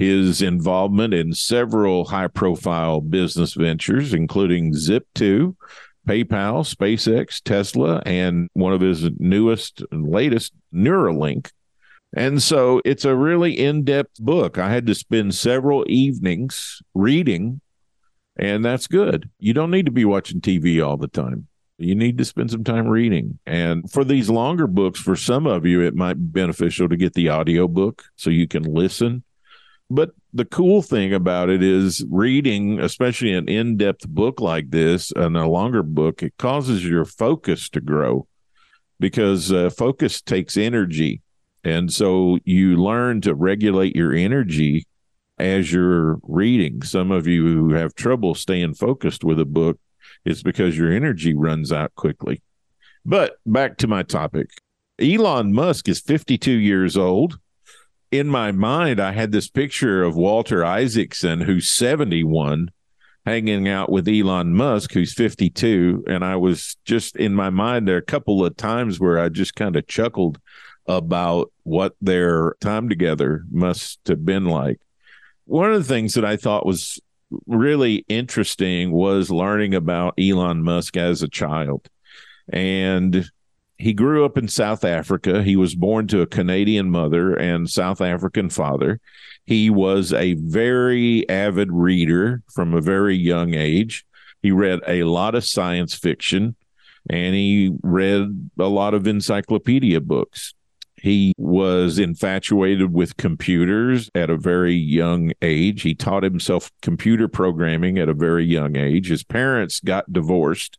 his 0.00 0.40
involvement 0.40 1.12
in 1.12 1.30
several 1.30 2.06
high 2.06 2.26
profile 2.26 3.02
business 3.02 3.52
ventures, 3.52 4.14
including 4.14 4.72
Zip2, 4.72 5.54
PayPal, 6.08 6.64
SpaceX, 6.64 7.42
Tesla, 7.42 8.02
and 8.06 8.48
one 8.54 8.72
of 8.72 8.80
his 8.80 9.10
newest 9.18 9.82
and 9.92 10.10
latest, 10.10 10.54
Neuralink. 10.72 11.50
And 12.16 12.42
so 12.42 12.80
it's 12.86 13.04
a 13.04 13.14
really 13.14 13.52
in 13.52 13.84
depth 13.84 14.18
book. 14.18 14.56
I 14.56 14.70
had 14.70 14.86
to 14.86 14.94
spend 14.94 15.34
several 15.34 15.84
evenings 15.86 16.80
reading, 16.94 17.60
and 18.38 18.64
that's 18.64 18.86
good. 18.86 19.28
You 19.38 19.52
don't 19.52 19.70
need 19.70 19.84
to 19.84 19.92
be 19.92 20.06
watching 20.06 20.40
TV 20.40 20.82
all 20.82 20.96
the 20.96 21.08
time. 21.08 21.46
You 21.76 21.94
need 21.94 22.16
to 22.16 22.24
spend 22.24 22.50
some 22.50 22.64
time 22.64 22.88
reading. 22.88 23.38
And 23.44 23.90
for 23.92 24.04
these 24.04 24.30
longer 24.30 24.66
books, 24.66 24.98
for 24.98 25.14
some 25.14 25.46
of 25.46 25.66
you, 25.66 25.82
it 25.82 25.94
might 25.94 26.14
be 26.14 26.40
beneficial 26.40 26.88
to 26.88 26.96
get 26.96 27.12
the 27.12 27.28
audio 27.28 27.68
book 27.68 28.04
so 28.16 28.30
you 28.30 28.48
can 28.48 28.62
listen 28.62 29.24
but 29.90 30.10
the 30.32 30.44
cool 30.44 30.82
thing 30.82 31.12
about 31.12 31.50
it 31.50 31.62
is 31.62 32.04
reading, 32.08 32.78
especially 32.78 33.32
an 33.32 33.48
in 33.48 33.76
depth 33.76 34.08
book 34.08 34.40
like 34.40 34.70
this 34.70 35.10
and 35.16 35.36
a 35.36 35.48
longer 35.48 35.82
book, 35.82 36.22
it 36.22 36.34
causes 36.38 36.84
your 36.84 37.04
focus 37.04 37.68
to 37.70 37.80
grow 37.80 38.28
because 39.00 39.52
uh, 39.52 39.70
focus 39.70 40.22
takes 40.22 40.56
energy. 40.56 41.22
And 41.64 41.92
so 41.92 42.38
you 42.44 42.76
learn 42.76 43.20
to 43.22 43.34
regulate 43.34 43.96
your 43.96 44.14
energy 44.14 44.86
as 45.38 45.72
you're 45.72 46.20
reading. 46.22 46.82
Some 46.82 47.10
of 47.10 47.26
you 47.26 47.46
who 47.46 47.72
have 47.72 47.94
trouble 47.94 48.34
staying 48.36 48.74
focused 48.74 49.24
with 49.24 49.40
a 49.40 49.44
book, 49.44 49.78
it's 50.24 50.42
because 50.42 50.78
your 50.78 50.92
energy 50.92 51.34
runs 51.34 51.72
out 51.72 51.94
quickly. 51.96 52.40
But 53.04 53.38
back 53.44 53.78
to 53.78 53.88
my 53.88 54.02
topic 54.04 54.50
Elon 55.00 55.52
Musk 55.52 55.88
is 55.88 56.00
52 56.00 56.52
years 56.52 56.96
old 56.96 57.38
in 58.10 58.26
my 58.26 58.52
mind, 58.52 59.00
I 59.00 59.12
had 59.12 59.32
this 59.32 59.48
picture 59.48 60.02
of 60.02 60.16
Walter 60.16 60.64
Isaacson, 60.64 61.40
who's 61.40 61.68
71, 61.68 62.70
hanging 63.24 63.68
out 63.68 63.90
with 63.90 64.08
Elon 64.08 64.54
Musk, 64.54 64.92
who's 64.92 65.14
52. 65.14 66.04
And 66.08 66.24
I 66.24 66.36
was 66.36 66.76
just 66.84 67.16
in 67.16 67.34
my 67.34 67.50
mind, 67.50 67.86
there 67.86 67.96
a 67.96 68.02
couple 68.02 68.44
of 68.44 68.56
times 68.56 68.98
where 68.98 69.18
I 69.18 69.28
just 69.28 69.54
kind 69.54 69.76
of 69.76 69.86
chuckled 69.86 70.40
about 70.86 71.52
what 71.62 71.94
their 72.00 72.56
time 72.60 72.88
together 72.88 73.44
must 73.50 74.00
have 74.08 74.24
been 74.24 74.46
like. 74.46 74.80
One 75.44 75.72
of 75.72 75.78
the 75.78 75.92
things 75.92 76.14
that 76.14 76.24
I 76.24 76.36
thought 76.36 76.66
was 76.66 77.00
really 77.46 78.04
interesting 78.08 78.90
was 78.90 79.30
learning 79.30 79.74
about 79.74 80.14
Elon 80.18 80.62
Musk 80.62 80.96
as 80.96 81.22
a 81.22 81.28
child. 81.28 81.88
And 82.52 83.30
he 83.80 83.94
grew 83.94 84.26
up 84.26 84.36
in 84.36 84.46
South 84.46 84.84
Africa. 84.84 85.42
He 85.42 85.56
was 85.56 85.74
born 85.74 86.06
to 86.08 86.20
a 86.20 86.26
Canadian 86.26 86.90
mother 86.90 87.34
and 87.34 87.68
South 87.68 88.02
African 88.02 88.50
father. 88.50 89.00
He 89.46 89.70
was 89.70 90.12
a 90.12 90.34
very 90.34 91.26
avid 91.30 91.72
reader 91.72 92.42
from 92.52 92.74
a 92.74 92.82
very 92.82 93.16
young 93.16 93.54
age. 93.54 94.04
He 94.42 94.50
read 94.50 94.80
a 94.86 95.04
lot 95.04 95.34
of 95.34 95.46
science 95.46 95.94
fiction 95.94 96.56
and 97.08 97.34
he 97.34 97.74
read 97.82 98.50
a 98.58 98.66
lot 98.66 98.92
of 98.92 99.06
encyclopedia 99.06 100.02
books. 100.02 100.52
He 100.96 101.32
was 101.38 101.98
infatuated 101.98 102.92
with 102.92 103.16
computers 103.16 104.10
at 104.14 104.28
a 104.28 104.36
very 104.36 104.74
young 104.74 105.32
age. 105.40 105.80
He 105.80 105.94
taught 105.94 106.22
himself 106.22 106.70
computer 106.82 107.28
programming 107.28 107.98
at 107.98 108.10
a 108.10 108.14
very 108.14 108.44
young 108.44 108.76
age. 108.76 109.08
His 109.08 109.24
parents 109.24 109.80
got 109.80 110.12
divorced 110.12 110.78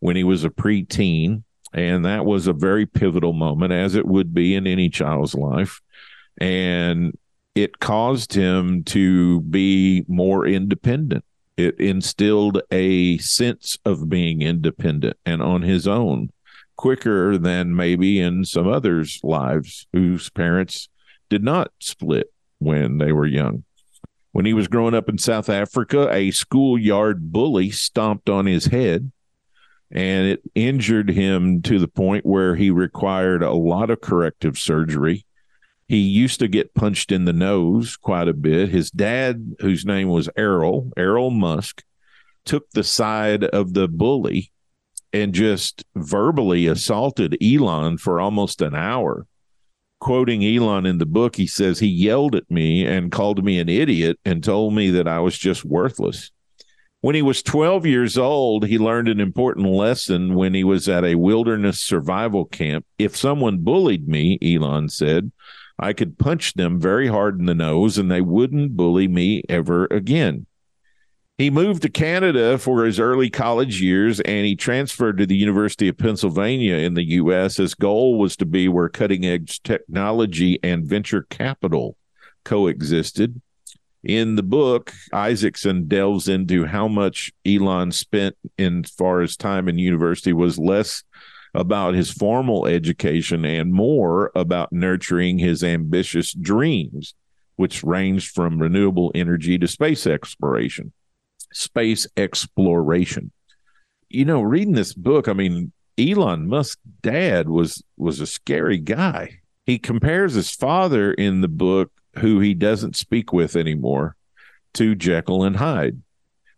when 0.00 0.16
he 0.16 0.24
was 0.24 0.44
a 0.44 0.50
preteen 0.50 1.44
And 1.74 2.04
that 2.04 2.24
was 2.24 2.46
a 2.46 2.52
very 2.52 2.86
pivotal 2.86 3.32
moment, 3.32 3.72
as 3.72 3.96
it 3.96 4.06
would 4.06 4.32
be 4.32 4.54
in 4.54 4.66
any 4.66 4.88
child's 4.88 5.34
life. 5.34 5.80
And 6.38 7.18
it 7.56 7.80
caused 7.80 8.32
him 8.32 8.84
to 8.84 9.40
be 9.42 10.04
more 10.06 10.46
independent. 10.46 11.24
It 11.56 11.78
instilled 11.78 12.62
a 12.70 13.18
sense 13.18 13.78
of 13.84 14.08
being 14.08 14.40
independent 14.42 15.16
and 15.26 15.42
on 15.42 15.62
his 15.62 15.86
own 15.86 16.30
quicker 16.76 17.38
than 17.38 17.76
maybe 17.76 18.20
in 18.20 18.44
some 18.44 18.68
others' 18.68 19.20
lives 19.22 19.86
whose 19.92 20.30
parents 20.30 20.88
did 21.28 21.42
not 21.42 21.72
split 21.80 22.32
when 22.58 22.98
they 22.98 23.12
were 23.12 23.26
young. 23.26 23.64
When 24.32 24.46
he 24.46 24.52
was 24.52 24.66
growing 24.66 24.94
up 24.94 25.08
in 25.08 25.18
South 25.18 25.48
Africa, 25.48 26.08
a 26.10 26.32
schoolyard 26.32 27.32
bully 27.32 27.70
stomped 27.70 28.28
on 28.28 28.46
his 28.46 28.66
head 28.66 29.12
and 29.90 30.26
it 30.26 30.42
injured 30.54 31.10
him 31.10 31.62
to 31.62 31.78
the 31.78 31.88
point 31.88 32.26
where 32.26 32.56
he 32.56 32.70
required 32.70 33.42
a 33.42 33.52
lot 33.52 33.90
of 33.90 34.00
corrective 34.00 34.58
surgery. 34.58 35.24
He 35.86 35.98
used 35.98 36.40
to 36.40 36.48
get 36.48 36.74
punched 36.74 37.12
in 37.12 37.26
the 37.26 37.32
nose 37.32 37.96
quite 37.96 38.28
a 38.28 38.32
bit. 38.32 38.70
His 38.70 38.90
dad, 38.90 39.56
whose 39.60 39.84
name 39.84 40.08
was 40.08 40.30
Errol, 40.36 40.90
Errol 40.96 41.30
Musk, 41.30 41.84
took 42.44 42.70
the 42.70 42.84
side 42.84 43.44
of 43.44 43.74
the 43.74 43.88
bully 43.88 44.50
and 45.12 45.32
just 45.32 45.84
verbally 45.94 46.66
assaulted 46.66 47.36
Elon 47.42 47.98
for 47.98 48.20
almost 48.20 48.60
an 48.60 48.74
hour. 48.74 49.26
Quoting 50.00 50.44
Elon 50.44 50.86
in 50.86 50.98
the 50.98 51.06
book, 51.06 51.36
he 51.36 51.46
says 51.46 51.78
he 51.78 51.86
yelled 51.86 52.34
at 52.34 52.50
me 52.50 52.84
and 52.84 53.12
called 53.12 53.44
me 53.44 53.58
an 53.58 53.68
idiot 53.68 54.18
and 54.24 54.42
told 54.42 54.74
me 54.74 54.90
that 54.90 55.06
I 55.06 55.20
was 55.20 55.38
just 55.38 55.64
worthless. 55.64 56.30
When 57.04 57.14
he 57.14 57.20
was 57.20 57.42
12 57.42 57.84
years 57.84 58.16
old, 58.16 58.66
he 58.66 58.78
learned 58.78 59.08
an 59.08 59.20
important 59.20 59.66
lesson 59.66 60.34
when 60.34 60.54
he 60.54 60.64
was 60.64 60.88
at 60.88 61.04
a 61.04 61.16
wilderness 61.16 61.78
survival 61.78 62.46
camp. 62.46 62.86
If 62.98 63.14
someone 63.14 63.58
bullied 63.58 64.08
me, 64.08 64.38
Elon 64.40 64.88
said, 64.88 65.30
I 65.78 65.92
could 65.92 66.16
punch 66.16 66.54
them 66.54 66.80
very 66.80 67.08
hard 67.08 67.38
in 67.38 67.44
the 67.44 67.54
nose 67.54 67.98
and 67.98 68.10
they 68.10 68.22
wouldn't 68.22 68.74
bully 68.74 69.06
me 69.06 69.42
ever 69.50 69.84
again. 69.90 70.46
He 71.36 71.50
moved 71.50 71.82
to 71.82 71.90
Canada 71.90 72.56
for 72.56 72.86
his 72.86 72.98
early 72.98 73.28
college 73.28 73.82
years 73.82 74.20
and 74.20 74.46
he 74.46 74.56
transferred 74.56 75.18
to 75.18 75.26
the 75.26 75.36
University 75.36 75.88
of 75.88 75.98
Pennsylvania 75.98 76.76
in 76.76 76.94
the 76.94 77.04
U.S. 77.16 77.58
His 77.58 77.74
goal 77.74 78.18
was 78.18 78.34
to 78.38 78.46
be 78.46 78.66
where 78.66 78.88
cutting 78.88 79.26
edge 79.26 79.62
technology 79.62 80.58
and 80.62 80.86
venture 80.86 81.26
capital 81.28 81.98
coexisted. 82.46 83.42
In 84.04 84.36
the 84.36 84.42
book, 84.42 84.92
Isaacson 85.12 85.88
delves 85.88 86.28
into 86.28 86.66
how 86.66 86.88
much 86.88 87.32
Elon 87.46 87.90
spent 87.90 88.36
in 88.58 88.84
far 88.84 89.22
as 89.22 89.36
time 89.36 89.68
in 89.68 89.78
university 89.78 90.32
was 90.32 90.58
less 90.58 91.02
about 91.54 91.94
his 91.94 92.10
formal 92.10 92.66
education 92.66 93.44
and 93.44 93.72
more 93.72 94.30
about 94.34 94.72
nurturing 94.72 95.38
his 95.38 95.64
ambitious 95.64 96.32
dreams, 96.34 97.14
which 97.56 97.82
ranged 97.82 98.34
from 98.34 98.60
renewable 98.60 99.10
energy 99.14 99.58
to 99.58 99.68
space 99.68 100.06
exploration 100.06 100.92
space 101.54 102.06
exploration. 102.16 103.30
You 104.10 104.24
know, 104.24 104.42
reading 104.42 104.74
this 104.74 104.92
book, 104.92 105.28
I 105.28 105.32
mean, 105.32 105.72
Elon 105.96 106.48
Musk's 106.48 106.80
dad 107.02 107.48
was 107.48 107.82
was 107.96 108.20
a 108.20 108.26
scary 108.26 108.78
guy. 108.78 109.40
He 109.64 109.78
compares 109.78 110.34
his 110.34 110.50
father 110.50 111.12
in 111.12 111.40
the 111.40 111.48
book, 111.48 111.90
who 112.18 112.40
he 112.40 112.54
doesn't 112.54 112.96
speak 112.96 113.32
with 113.32 113.56
anymore, 113.56 114.16
to 114.74 114.94
Jekyll 114.94 115.44
and 115.44 115.56
Hyde. 115.56 116.02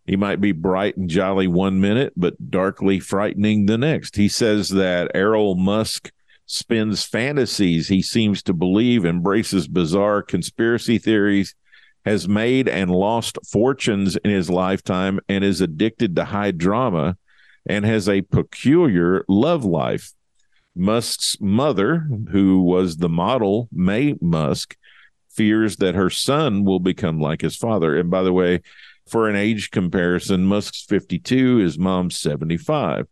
He 0.07 0.17
might 0.17 0.41
be 0.41 0.53
bright 0.53 0.97
and 0.97 1.11
jolly 1.11 1.49
one 1.49 1.81
minute, 1.81 2.13
but 2.17 2.51
darkly 2.51 3.01
frightening 3.01 3.67
the 3.67 3.77
next. 3.77 4.17
He 4.17 4.29
says 4.29 4.69
that 4.71 5.11
Errol 5.15 5.57
Musk 5.57 6.13
spins 6.47 7.03
fantasies 7.03 7.89
he 7.89 8.01
seems 8.03 8.43
to 8.45 8.53
believe, 8.53 9.05
embraces 9.05 9.67
bizarre 9.67 10.23
conspiracy 10.23 10.99
theories, 10.99 11.55
has 12.05 12.29
made 12.29 12.69
and 12.69 12.89
lost 12.89 13.37
fortunes 13.45 14.17
in 14.17 14.31
his 14.31 14.49
lifetime 14.49 15.19
and 15.29 15.43
is 15.43 15.61
addicted 15.61 16.15
to 16.15 16.25
high 16.27 16.53
drama 16.53 17.17
and 17.69 17.85
has 17.85 18.09
a 18.09 18.23
peculiar 18.23 19.25
love 19.29 19.65
life. 19.65 20.13
Musk's 20.77 21.37
mother, 21.41 22.07
who 22.31 22.63
was 22.63 22.99
the 22.99 23.09
model, 23.09 23.69
May 23.73 24.15
Musk, 24.21 24.77
fears 25.37 25.77
that 25.77 25.95
her 25.95 26.11
son 26.11 26.65
will 26.65 26.81
become 26.81 27.21
like 27.21 27.43
his 27.43 27.57
father. 27.57 27.97
And 27.97 28.11
by 28.11 28.23
the 28.23 28.33
way, 28.33 28.63
for 29.07 29.29
an 29.29 29.37
age 29.37 29.71
comparison, 29.71 30.45
Musk's 30.45 30.83
52, 30.85 31.59
his 31.59 31.79
mom's 31.79 32.17
75. 32.17 33.07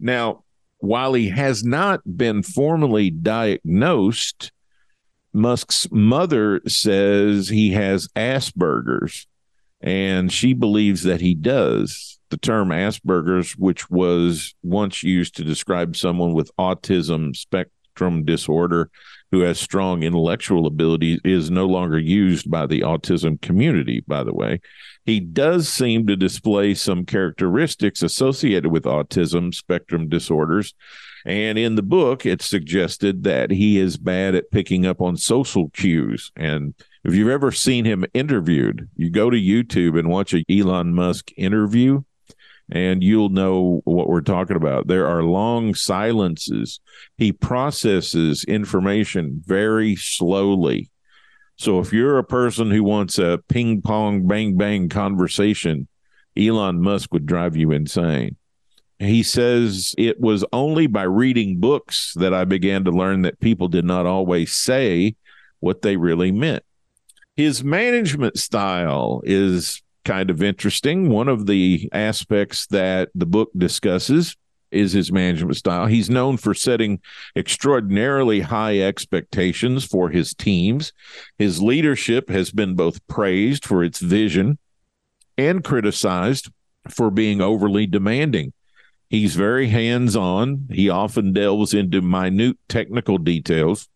Now, 0.00 0.44
while 0.78 1.14
he 1.14 1.28
has 1.28 1.62
not 1.62 2.00
been 2.16 2.42
formally 2.42 3.10
diagnosed, 3.10 4.50
Musk's 5.32 5.86
mother 5.92 6.60
says 6.66 7.48
he 7.48 7.70
has 7.70 8.08
Asperger's, 8.16 9.28
and 9.80 10.32
she 10.32 10.54
believes 10.54 11.04
that 11.04 11.20
he 11.20 11.34
does. 11.34 12.18
The 12.30 12.36
term 12.36 12.70
Asperger's, 12.70 13.52
which 13.56 13.88
was 13.90 14.54
once 14.62 15.02
used 15.02 15.36
to 15.36 15.44
describe 15.44 15.96
someone 15.96 16.32
with 16.32 16.50
autism 16.58 17.36
spectrum 17.36 18.24
disorder 18.24 18.90
who 19.32 19.40
has 19.40 19.58
strong 19.58 20.04
intellectual 20.04 20.66
abilities, 20.66 21.18
is 21.24 21.50
no 21.50 21.66
longer 21.66 21.98
used 21.98 22.48
by 22.48 22.66
the 22.66 22.82
autism 22.82 23.40
community, 23.42 24.04
by 24.06 24.22
the 24.22 24.32
way. 24.32 24.60
He 25.04 25.18
does 25.18 25.68
seem 25.68 26.06
to 26.06 26.14
display 26.14 26.74
some 26.74 27.04
characteristics 27.04 28.02
associated 28.02 28.70
with 28.70 28.84
autism 28.84 29.52
spectrum 29.52 30.08
disorders 30.08 30.74
and 31.24 31.58
in 31.58 31.76
the 31.76 31.82
book, 31.82 32.26
it's 32.26 32.46
suggested 32.46 33.22
that 33.24 33.50
he 33.50 33.78
is 33.78 33.96
bad 33.96 34.34
at 34.34 34.50
picking 34.50 34.86
up 34.86 35.00
on 35.00 35.16
social 35.16 35.70
cues. 35.70 36.32
And 36.36 36.74
if 37.04 37.14
you've 37.14 37.28
ever 37.28 37.52
seen 37.52 37.84
him 37.84 38.04
interviewed, 38.12 38.88
you 38.96 39.10
go 39.10 39.30
to 39.30 39.36
YouTube 39.36 39.98
and 39.98 40.08
watch 40.08 40.34
a 40.34 40.44
Elon 40.50 40.94
Musk 40.94 41.30
interview, 41.36 42.02
and 42.70 43.02
you'll 43.02 43.28
know 43.28 43.80
what 43.84 44.08
we're 44.08 44.20
talking 44.20 44.56
about. 44.56 44.86
There 44.86 45.06
are 45.06 45.22
long 45.22 45.74
silences. 45.74 46.80
He 47.16 47.32
processes 47.32 48.44
information 48.44 49.42
very 49.44 49.96
slowly. 49.96 50.90
So 51.56 51.80
if 51.80 51.92
you're 51.92 52.18
a 52.18 52.24
person 52.24 52.70
who 52.70 52.82
wants 52.82 53.18
a 53.18 53.40
ping 53.48 53.82
pong 53.82 54.26
bang 54.26 54.56
bang 54.56 54.88
conversation, 54.88 55.88
Elon 56.36 56.80
Musk 56.80 57.12
would 57.12 57.26
drive 57.26 57.56
you 57.56 57.72
insane. 57.72 58.36
He 58.98 59.22
says 59.22 59.94
it 59.98 60.20
was 60.20 60.44
only 60.52 60.86
by 60.86 61.02
reading 61.02 61.58
books 61.58 62.14
that 62.16 62.32
I 62.32 62.44
began 62.44 62.84
to 62.84 62.90
learn 62.90 63.22
that 63.22 63.40
people 63.40 63.68
did 63.68 63.84
not 63.84 64.06
always 64.06 64.52
say 64.52 65.16
what 65.60 65.82
they 65.82 65.96
really 65.96 66.30
meant. 66.30 66.62
His 67.36 67.64
management 67.64 68.38
style 68.38 69.20
is 69.24 69.82
kind 70.04 70.30
of 70.30 70.42
interesting. 70.42 71.08
One 71.08 71.28
of 71.28 71.46
the 71.46 71.88
aspects 71.92 72.66
that 72.68 73.10
the 73.14 73.26
book 73.26 73.50
discusses 73.56 74.36
is 74.70 74.92
his 74.92 75.12
management 75.12 75.56
style. 75.56 75.86
He's 75.86 76.10
known 76.10 76.38
for 76.38 76.54
setting 76.54 77.00
extraordinarily 77.36 78.40
high 78.40 78.80
expectations 78.80 79.84
for 79.84 80.08
his 80.08 80.34
teams. 80.34 80.92
His 81.38 81.62
leadership 81.62 82.30
has 82.30 82.50
been 82.50 82.74
both 82.74 83.06
praised 83.06 83.64
for 83.64 83.84
its 83.84 84.00
vision 84.00 84.58
and 85.36 85.62
criticized 85.62 86.50
for 86.88 87.10
being 87.10 87.40
overly 87.40 87.86
demanding. 87.86 88.52
He's 89.10 89.36
very 89.36 89.68
hands 89.68 90.16
on. 90.16 90.68
He 90.70 90.88
often 90.88 91.34
delves 91.34 91.74
into 91.74 92.00
minute 92.00 92.56
technical 92.68 93.18
details. 93.18 93.88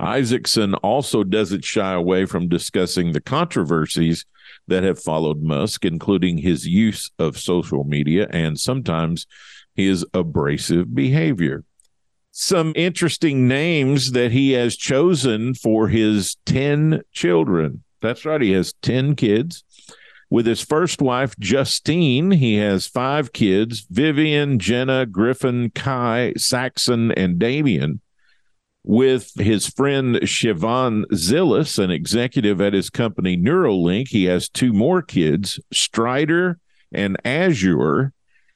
Isaacson 0.00 0.74
also 0.76 1.22
doesn't 1.22 1.64
shy 1.64 1.92
away 1.92 2.24
from 2.26 2.48
discussing 2.48 3.12
the 3.12 3.20
controversies 3.20 4.24
that 4.68 4.82
have 4.82 4.98
followed 4.98 5.42
Musk, 5.42 5.84
including 5.84 6.38
his 6.38 6.66
use 6.66 7.10
of 7.18 7.38
social 7.38 7.84
media 7.84 8.28
and 8.30 8.58
sometimes 8.58 9.26
his 9.74 10.04
abrasive 10.12 10.94
behavior. 10.94 11.64
Some 12.30 12.72
interesting 12.76 13.46
names 13.46 14.12
that 14.12 14.32
he 14.32 14.52
has 14.52 14.76
chosen 14.76 15.54
for 15.54 15.88
his 15.88 16.36
10 16.46 17.02
children. 17.12 17.82
That's 18.00 18.24
right, 18.24 18.40
he 18.40 18.52
has 18.52 18.72
10 18.82 19.16
kids. 19.16 19.64
With 20.30 20.46
his 20.46 20.62
first 20.62 21.02
wife, 21.02 21.38
Justine, 21.38 22.30
he 22.30 22.56
has 22.56 22.86
five 22.86 23.34
kids 23.34 23.86
Vivian, 23.90 24.58
Jenna, 24.58 25.04
Griffin, 25.04 25.70
Kai, 25.70 26.32
Saxon, 26.38 27.12
and 27.12 27.38
Damian. 27.38 28.00
With 28.84 29.32
his 29.36 29.68
friend 29.68 30.16
Shivon 30.16 31.04
Zilis, 31.12 31.78
an 31.78 31.90
executive 31.90 32.60
at 32.60 32.72
his 32.72 32.90
company 32.90 33.36
Neuralink, 33.36 34.08
he 34.08 34.24
has 34.24 34.48
two 34.48 34.72
more 34.72 35.02
kids, 35.02 35.60
Strider 35.72 36.58
and 36.92 37.16
Azure. 37.24 38.12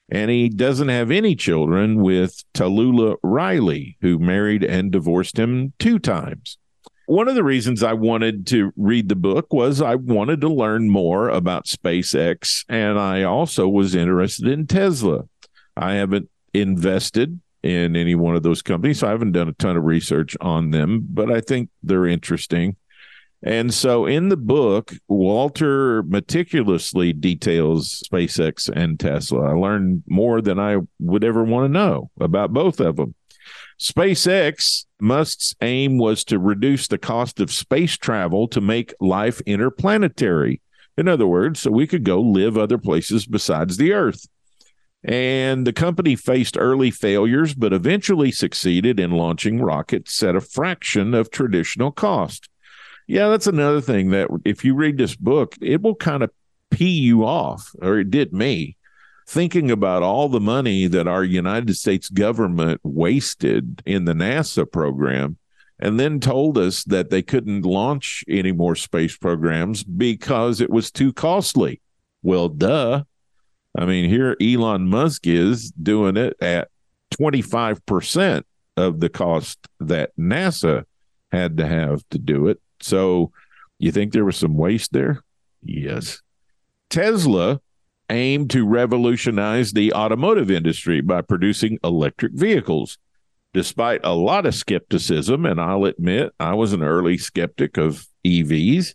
And 0.09 0.31
he 0.31 0.49
doesn't 0.49 0.89
have 0.89 1.11
any 1.11 1.35
children 1.35 2.01
with 2.01 2.45
Talulah 2.55 3.17
Riley, 3.23 3.97
who 4.01 4.19
married 4.19 4.63
and 4.63 4.93
divorced 4.93 5.39
him 5.39 5.73
two 5.79 5.99
times. 5.99 6.59
One 7.07 7.29
of 7.29 7.37
the 7.37 7.45
reasons 7.45 7.85
I 7.85 7.93
wanted 7.93 8.49
to 8.49 8.73
read 8.77 9.09
the 9.09 9.17
book 9.17 9.53
was 9.53 9.81
I 9.81 9.95
wanted 9.95 10.41
to 10.41 10.49
learn 10.49 10.91
more 10.91 11.29
about 11.29 11.67
SpaceX, 11.67 12.65
and 12.69 12.99
I 12.99 13.23
also 13.23 13.69
was 13.69 13.95
interested 13.95 14.49
in 14.49 14.67
Tesla. 14.67 15.29
I 15.77 15.95
haven't 15.95 16.29
invested 16.53 17.41
in 17.67 17.97
any 17.97 18.15
one 18.15 18.37
of 18.37 18.45
those 18.45 18.63
companies. 18.63 19.01
So 19.01 19.09
I 19.09 19.11
haven't 19.11 19.33
done 19.33 19.49
a 19.49 19.53
ton 19.53 19.77
of 19.77 19.85
research 19.85 20.37
on 20.41 20.71
them, 20.71 21.07
but 21.11 21.31
I 21.33 21.41
think 21.41 21.71
they're 21.83 22.07
interesting. 22.07 22.77
And 23.43 23.75
so 23.75 24.07
in 24.07 24.29
the 24.29 24.37
book, 24.37 24.95
Walter 25.09 26.03
meticulously 26.05 27.13
details 27.13 28.03
SpaceX 28.11 28.71
and 28.75 28.99
Tesla. 28.99 29.51
I 29.51 29.53
learned 29.53 30.05
more 30.07 30.41
than 30.41 30.59
I 30.59 30.79
would 31.01 31.25
ever 31.25 31.45
want 31.45 31.65
to 31.67 31.73
know 31.73 32.11
about 32.21 32.53
both 32.53 32.81
of 32.81 32.97
them. 32.97 33.15
SpaceX, 33.81 34.87
Musk's 35.01 35.55
aim 35.61 35.99
was 35.99 36.25
to 36.25 36.39
reduce 36.39 36.89
the 36.89 36.99
cost 36.99 37.41
of 37.41 37.53
space 37.53 37.97
travel 37.97 38.49
to 38.49 38.61
make 38.61 38.95
life 39.01 39.41
interplanetary. 39.43 40.63
In 40.97 41.09
other 41.09 41.27
words, 41.27 41.61
so 41.61 41.71
we 41.71 41.87
could 41.87 42.05
go 42.05 42.21
live 42.21 42.57
other 42.57 42.79
places 42.79 43.27
besides 43.27 43.77
the 43.77 43.93
Earth. 43.93 44.27
And 45.07 45.65
the 45.65 45.73
company 45.73 46.17
faced 46.17 46.57
early 46.59 46.91
failures, 46.91 47.55
but 47.55 47.73
eventually 47.73 48.33
succeeded 48.33 48.99
in 48.99 49.13
launching 49.13 49.63
rockets 49.63 50.21
at 50.25 50.35
a 50.35 50.41
fraction 50.41 51.15
of 51.15 51.31
traditional 51.31 51.93
cost. 51.93 52.49
Yeah, 53.07 53.29
that's 53.29 53.47
another 53.47 53.81
thing 53.81 54.11
that 54.11 54.29
if 54.45 54.65
you 54.65 54.75
read 54.75 54.99
this 54.99 55.15
book, 55.15 55.55
it 55.61 55.81
will 55.81 55.95
kind 55.95 56.25
of 56.25 56.31
pee 56.73 56.99
you 56.99 57.25
off, 57.25 57.71
or 57.81 58.01
it 58.01 58.11
did 58.11 58.33
me, 58.33 58.77
thinking 59.29 59.71
about 59.71 60.03
all 60.03 60.29
the 60.29 60.41
money 60.41 60.89
that 60.89 61.07
our 61.07 61.23
United 61.23 61.77
States 61.77 62.09
government 62.09 62.81
wasted 62.83 63.85
in 63.87 64.07
the 64.07 64.13
NASA 64.13 64.71
program 64.71 65.39
and 65.79 66.01
then 66.01 66.19
told 66.19 66.59
us 66.59 66.83
that 66.83 67.11
they 67.11 67.23
couldn't 67.23 67.63
launch 67.63 68.25
any 68.29 68.51
more 68.51 68.75
space 68.75 69.17
programs 69.17 69.85
because 69.85 70.61
it 70.61 70.71
was 70.71 70.91
too 70.91 71.13
costly. 71.13 71.81
Well, 72.25 72.49
duh. 72.49 73.05
I 73.77 73.85
mean, 73.85 74.09
here 74.09 74.37
Elon 74.41 74.89
Musk 74.89 75.27
is 75.27 75.71
doing 75.71 76.17
it 76.17 76.37
at 76.41 76.69
25% 77.21 78.43
of 78.77 79.01
the 79.01 79.09
cost 79.09 79.59
that 79.81 80.17
NASA 80.19 80.85
had 81.31 81.57
to 81.59 81.67
have 81.67 82.03
to 82.11 82.19
do 82.19 82.49
it. 82.49 82.61
So 82.81 83.33
you 83.79 83.93
think 83.93 84.13
there 84.13 84.25
was 84.25 84.37
some 84.37 84.57
waste 84.57 84.93
there? 84.93 85.23
Yes. 85.63 86.23
Tesla 86.89 87.61
aimed 88.09 88.51
to 88.51 88.67
revolutionize 88.67 89.73
the 89.73 89.93
automotive 89.93 90.51
industry 90.51 91.01
by 91.01 91.23
producing 91.23 91.79
electric 91.83 92.33
vehicles. 92.33 92.99
Despite 93.53 94.03
a 94.05 94.15
lot 94.15 94.45
of 94.45 94.55
skepticism, 94.55 95.47
and 95.47 95.61
I'll 95.61 95.87
admit 95.87 96.33
I 96.39 96.55
was 96.55 96.73
an 96.73 96.83
early 96.83 97.17
skeptic 97.17 97.79
of 97.79 98.07
EVs, 98.25 98.95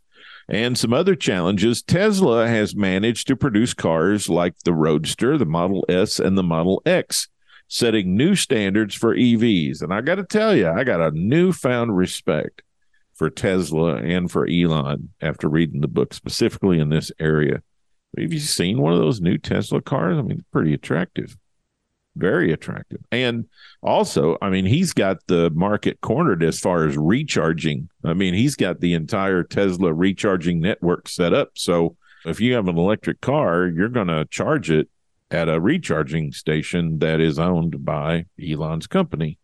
and 0.51 0.77
some 0.77 0.91
other 0.91 1.15
challenges, 1.15 1.81
Tesla 1.81 2.45
has 2.45 2.75
managed 2.75 3.25
to 3.27 3.37
produce 3.37 3.73
cars 3.73 4.27
like 4.27 4.53
the 4.65 4.73
Roadster, 4.73 5.37
the 5.37 5.45
Model 5.45 5.85
S, 5.87 6.19
and 6.19 6.37
the 6.37 6.43
Model 6.43 6.81
X, 6.85 7.29
setting 7.69 8.17
new 8.17 8.35
standards 8.35 8.93
for 8.93 9.15
EVs. 9.15 9.81
And 9.81 9.93
I 9.93 10.01
got 10.01 10.15
to 10.15 10.25
tell 10.25 10.53
you, 10.53 10.67
I 10.67 10.83
got 10.83 10.99
a 10.99 11.17
newfound 11.17 11.95
respect 11.95 12.63
for 13.13 13.29
Tesla 13.29 13.95
and 13.95 14.29
for 14.29 14.45
Elon 14.45 15.13
after 15.21 15.47
reading 15.47 15.79
the 15.79 15.87
book, 15.87 16.13
specifically 16.13 16.79
in 16.79 16.89
this 16.89 17.13
area. 17.17 17.61
Have 18.19 18.33
you 18.33 18.39
seen 18.39 18.81
one 18.81 18.91
of 18.91 18.99
those 18.99 19.21
new 19.21 19.37
Tesla 19.37 19.81
cars? 19.81 20.17
I 20.17 20.21
mean, 20.21 20.43
pretty 20.51 20.73
attractive 20.73 21.37
very 22.15 22.51
attractive. 22.51 23.01
And 23.11 23.45
also, 23.81 24.37
I 24.41 24.49
mean, 24.49 24.65
he's 24.65 24.93
got 24.93 25.17
the 25.27 25.49
market 25.51 26.01
cornered 26.01 26.43
as 26.43 26.59
far 26.59 26.85
as 26.85 26.97
recharging. 26.97 27.89
I 28.03 28.13
mean, 28.13 28.33
he's 28.33 28.55
got 28.55 28.79
the 28.79 28.93
entire 28.93 29.43
Tesla 29.43 29.93
recharging 29.93 30.59
network 30.59 31.07
set 31.07 31.33
up. 31.33 31.51
So 31.55 31.95
if 32.25 32.39
you 32.39 32.53
have 32.53 32.67
an 32.67 32.77
electric 32.77 33.21
car, 33.21 33.67
you're 33.67 33.89
going 33.89 34.07
to 34.07 34.25
charge 34.25 34.69
it 34.69 34.89
at 35.31 35.49
a 35.49 35.59
recharging 35.59 36.31
station 36.31 36.99
that 36.99 37.19
is 37.19 37.39
owned 37.39 37.85
by 37.85 38.25
Elon's 38.41 38.87
company. 38.87 39.37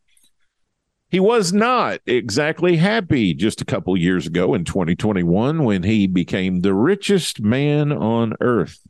He 1.10 1.21
was 1.21 1.53
not 1.53 2.01
exactly 2.06 2.75
happy 2.75 3.34
just 3.34 3.62
a 3.62 3.65
couple 3.65 3.95
years 3.95 4.27
ago 4.27 4.53
in 4.53 4.65
2021 4.65 5.63
when 5.63 5.84
he 5.84 6.06
became 6.06 6.60
the 6.60 6.73
richest 6.73 7.39
man 7.39 7.93
on 7.93 8.34
earth 8.41 8.82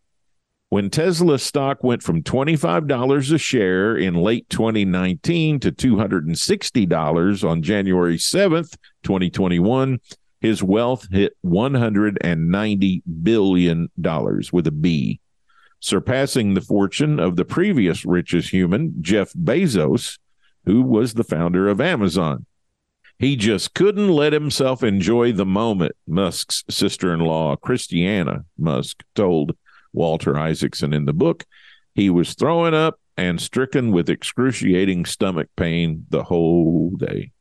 when 0.70 0.90
Tesla 0.90 1.40
stock 1.40 1.84
went 1.84 2.04
from 2.04 2.24
$25 2.24 3.34
a 3.34 3.38
share 3.38 3.96
in 3.96 4.16
late 4.16 4.50
2019 4.50 5.62
to 5.62 5.72
$260 5.72 7.50
on 7.50 7.62
January 7.62 8.18
7th, 8.18 8.76
2021, 9.04 10.00
his 10.42 10.62
wealth 10.62 11.08
hit 11.10 11.34
$190 11.46 13.02
billion 13.24 13.90
with 14.52 14.68
a 14.68 14.72
B, 14.72 15.20
surpassing 15.80 16.54
the 16.54 16.62
fortune 16.62 17.20
of 17.20 17.38
the 17.38 17.46
previous 17.46 18.06
richest 18.06 18.50
human, 18.50 18.96
Jeff 19.02 19.32
Bezos, 19.34 20.20
who 20.66 20.82
was 20.82 21.14
the 21.14 21.24
founder 21.24 21.70
of 21.70 21.80
Amazon. 21.80 22.46
He 23.20 23.36
just 23.36 23.74
couldn't 23.74 24.10
let 24.10 24.34
himself 24.34 24.84
enjoy 24.84 25.32
the 25.32 25.46
moment, 25.46 25.94
Musk's 26.06 26.64
sister 26.70 27.14
in 27.14 27.22
law, 27.22 27.56
Christiana 27.56 28.44
Musk, 28.60 29.04
told 29.16 29.56
Walter 29.98 30.38
Isaacson 30.38 30.94
in 30.94 31.06
the 31.06 31.14
book. 31.14 31.46
He 31.94 32.10
was 32.10 32.34
throwing 32.34 32.74
up 32.74 33.00
and 33.18 33.42
stricken 33.42 33.92
with 33.92 34.10
excruciating 34.10 35.06
stomach 35.06 35.50
pain 35.58 36.06
the 36.10 36.24
whole 36.24 36.92
day. 36.92 37.32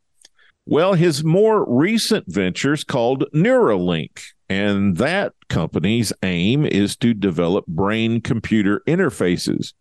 Well, 0.65 0.95
his 0.95 1.23
more 1.23 1.65
recent 1.69 2.25
ventures 2.27 2.83
called 2.83 3.25
Neuralink, 3.33 4.23
and 4.49 4.97
that 4.97 5.35
company's 5.49 6.13
aim 6.23 6.65
is 6.65 6.97
to 6.97 7.15
develop 7.15 7.67
brain 7.67 8.21
computer 8.21 8.83
interfaces 8.89 9.75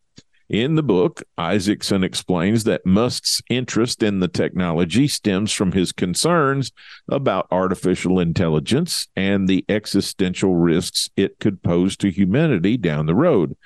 in 0.49 0.75
the 0.75 0.83
book, 0.83 1.23
Isaacson 1.37 2.03
explains 2.03 2.65
that 2.65 2.85
Musk's 2.85 3.41
interest 3.49 4.03
in 4.03 4.19
the 4.19 4.27
technology 4.27 5.07
stems 5.07 5.51
from 5.51 5.71
his 5.71 5.91
concerns 5.91 6.71
about 7.09 7.47
artificial 7.49 8.19
intelligence 8.19 9.07
and 9.15 9.47
the 9.47 9.65
existential 9.67 10.55
risks 10.55 11.09
it 11.15 11.39
could 11.39 11.63
pose 11.63 11.97
to 11.97 12.11
humanity 12.11 12.77
down 12.77 13.07
the 13.07 13.15
road. 13.15 13.57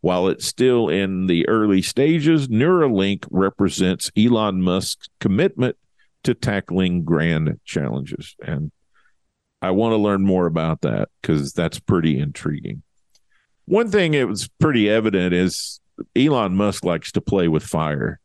While 0.00 0.28
it's 0.28 0.46
still 0.46 0.88
in 0.88 1.26
the 1.26 1.48
early 1.48 1.82
stages, 1.82 2.46
Neuralink 2.46 3.26
represents 3.30 4.12
Elon 4.16 4.62
Musk's 4.62 5.08
commitment 5.18 5.76
to 6.22 6.34
tackling 6.34 7.02
grand 7.02 7.58
challenges. 7.64 8.36
And 8.40 8.70
I 9.60 9.72
want 9.72 9.92
to 9.92 9.96
learn 9.96 10.22
more 10.22 10.46
about 10.46 10.82
that 10.82 11.08
because 11.20 11.52
that's 11.52 11.80
pretty 11.80 12.20
intriguing. 12.20 12.82
One 13.64 13.90
thing 13.90 14.14
it 14.14 14.28
was 14.28 14.48
pretty 14.60 14.88
evident 14.88 15.34
is 15.34 15.80
Elon 16.16 16.54
Musk 16.54 16.84
likes 16.84 17.12
to 17.12 17.20
play 17.20 17.48
with 17.48 17.62
fire. 17.62 18.20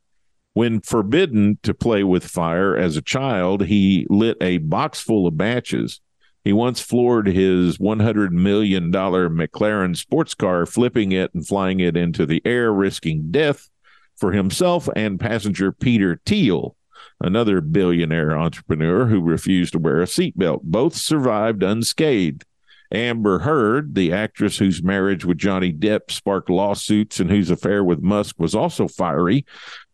When 0.54 0.82
forbidden 0.82 1.58
to 1.64 1.74
play 1.74 2.04
with 2.04 2.26
fire 2.26 2.78
as 2.78 2.96
a 2.96 3.02
child, 3.02 3.66
he 3.66 4.06
lit 4.10 4.38
a 4.40 4.60
box 4.60 5.02
full 5.02 5.26
of 5.26 5.36
matches. 5.36 6.00
He 6.44 6.54
once 6.54 6.82
floored 6.82 7.28
his 7.28 7.78
$100 7.78 8.32
million 8.32 8.92
McLaren 8.92 9.98
sports 9.98 10.36
car, 10.36 10.66
flipping 10.66 11.12
it 11.12 11.34
and 11.34 11.48
flying 11.48 11.80
it 11.80 11.98
into 11.98 12.26
the 12.26 12.42
air, 12.46 12.72
risking 12.72 13.32
death 13.32 13.70
for 14.16 14.32
himself 14.32 14.88
and 14.96 15.20
passenger 15.20 15.72
Peter 15.72 16.22
Thiel, 16.26 16.76
another 17.20 17.62
billionaire 17.62 18.38
entrepreneur 18.38 19.08
who 19.08 19.22
refused 19.22 19.74
to 19.74 19.80
wear 19.80 20.02
a 20.02 20.06
seatbelt. 20.06 20.62
Both 20.64 20.96
survived 20.96 21.64
unscathed. 21.64 22.46
Amber 22.94 23.40
Heard, 23.40 23.96
the 23.96 24.14
actress 24.14 24.58
whose 24.58 24.84
marriage 24.84 25.26
with 25.26 25.38
Johnny 25.38 25.74
Depp 25.74 26.12
sparked 26.12 26.50
lawsuits 26.50 27.20
and 27.20 27.30
whose 27.30 27.50
affair 27.50 27.84
with 27.84 28.02
Musk 28.02 28.36
was 28.40 28.54
also 28.54 28.88
fiery, 28.88 29.46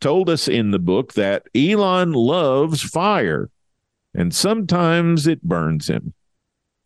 told 0.01 0.29
us 0.29 0.47
in 0.47 0.71
the 0.71 0.79
book 0.79 1.13
that 1.13 1.43
Elon 1.55 2.11
loves 2.11 2.81
fire 2.81 3.49
and 4.13 4.33
sometimes 4.33 5.27
it 5.27 5.43
burns 5.43 5.87
him. 5.87 6.13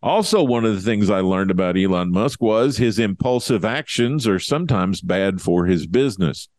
Also, 0.01 0.43
one 0.43 0.65
of 0.65 0.75
the 0.75 0.81
things 0.81 1.09
I 1.09 1.21
learned 1.21 1.49
about 1.49 1.77
Elon 1.77 2.11
Musk 2.11 2.41
was 2.41 2.77
his 2.77 2.99
impulsive 2.99 3.63
actions 3.63 4.27
are 4.27 4.39
sometimes 4.39 4.99
bad 4.99 5.41
for 5.41 5.65
his 5.65 5.87
business. 5.87 6.49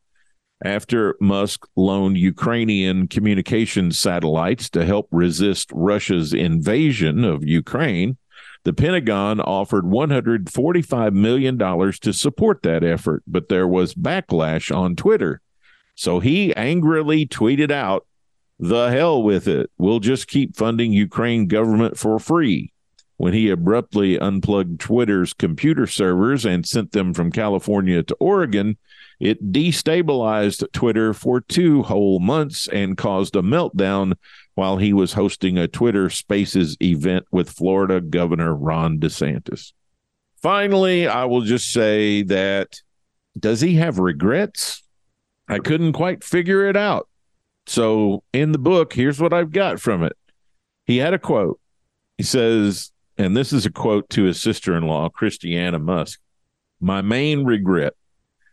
After 0.64 1.14
Musk 1.21 1.67
loaned 1.77 2.17
Ukrainian 2.17 3.07
communication 3.07 3.93
satellites 3.93 4.71
to 4.71 4.87
help 4.87 5.09
resist 5.11 5.71
Russia's 5.75 6.33
invasion 6.33 7.23
of 7.23 7.45
Ukraine, 7.45 8.17
the 8.64 8.72
Pentagon 8.72 9.40
offered 9.40 9.85
$145 9.85 11.12
million 11.12 11.59
to 11.59 12.12
support 12.12 12.62
that 12.62 12.83
effort, 12.83 13.22
but 13.27 13.48
there 13.48 13.68
was 13.68 13.94
backlash 13.94 14.74
on 14.74 14.96
Twitter. 14.96 15.40
So 15.94 16.20
he 16.20 16.55
angrily 16.57 17.27
tweeted 17.27 17.70
out, 17.70 18.07
The 18.59 18.88
hell 18.88 19.22
with 19.22 19.46
it. 19.46 19.70
We'll 19.79 20.00
just 20.00 20.29
keep 20.29 20.57
funding 20.57 20.92
Ukraine 20.92 21.46
government 21.46 21.98
for 21.98 22.18
free. 22.18 22.72
When 23.16 23.33
he 23.33 23.48
abruptly 23.48 24.18
unplugged 24.18 24.81
Twitter's 24.81 25.35
computer 25.35 25.87
servers 25.87 26.44
and 26.44 26.66
sent 26.66 26.92
them 26.92 27.14
from 27.14 27.31
California 27.31 28.03
to 28.03 28.16
Oregon, 28.18 28.77
it 29.20 29.53
destabilized 29.53 30.64
Twitter 30.72 31.14
for 31.14 31.40
two 31.40 31.83
whole 31.85 32.18
months 32.18 32.66
and 32.68 32.96
caused 32.96 33.37
a 33.37 33.42
meltdown 33.42 34.14
while 34.55 34.77
he 34.77 34.93
was 34.93 35.12
hosting 35.12 35.59
a 35.59 35.69
Twitter 35.69 36.09
Spaces 36.09 36.77
event 36.81 37.27
with 37.31 37.51
Florida 37.51 38.01
Governor 38.01 38.55
Ron 38.55 38.99
DeSantis. 38.99 39.73
Finally, 40.40 41.09
I 41.09 41.25
will 41.25 41.40
just 41.40 41.73
say 41.73 42.23
that 42.23 42.81
does 43.38 43.61
he 43.61 43.77
have 43.77 43.99
regrets? 43.99 44.83
I 45.49 45.59
couldn't 45.59 45.93
quite 45.93 46.23
figure 46.23 46.67
it 46.67 46.77
out. 46.77 47.09
So 47.67 48.23
in 48.33 48.53
the 48.53 48.59
book, 48.59 48.93
here's 48.93 49.21
what 49.21 49.33
I've 49.33 49.51
got 49.51 49.81
from 49.81 50.05
it. 50.05 50.17
He 50.85 50.99
had 50.99 51.14
a 51.14 51.19
quote. 51.19 51.59
He 52.17 52.23
says, 52.25 52.93
and 53.19 53.37
this 53.37 53.53
is 53.53 53.67
a 53.67 53.73
quote 53.73 54.09
to 54.11 54.25
his 54.25 54.40
sister 54.40 54.77
in 54.77 54.87
law, 54.87 55.09
Christiana 55.09 55.79
Musk 55.79 56.21
My 56.81 57.01
main 57.01 57.45
regret 57.45 57.95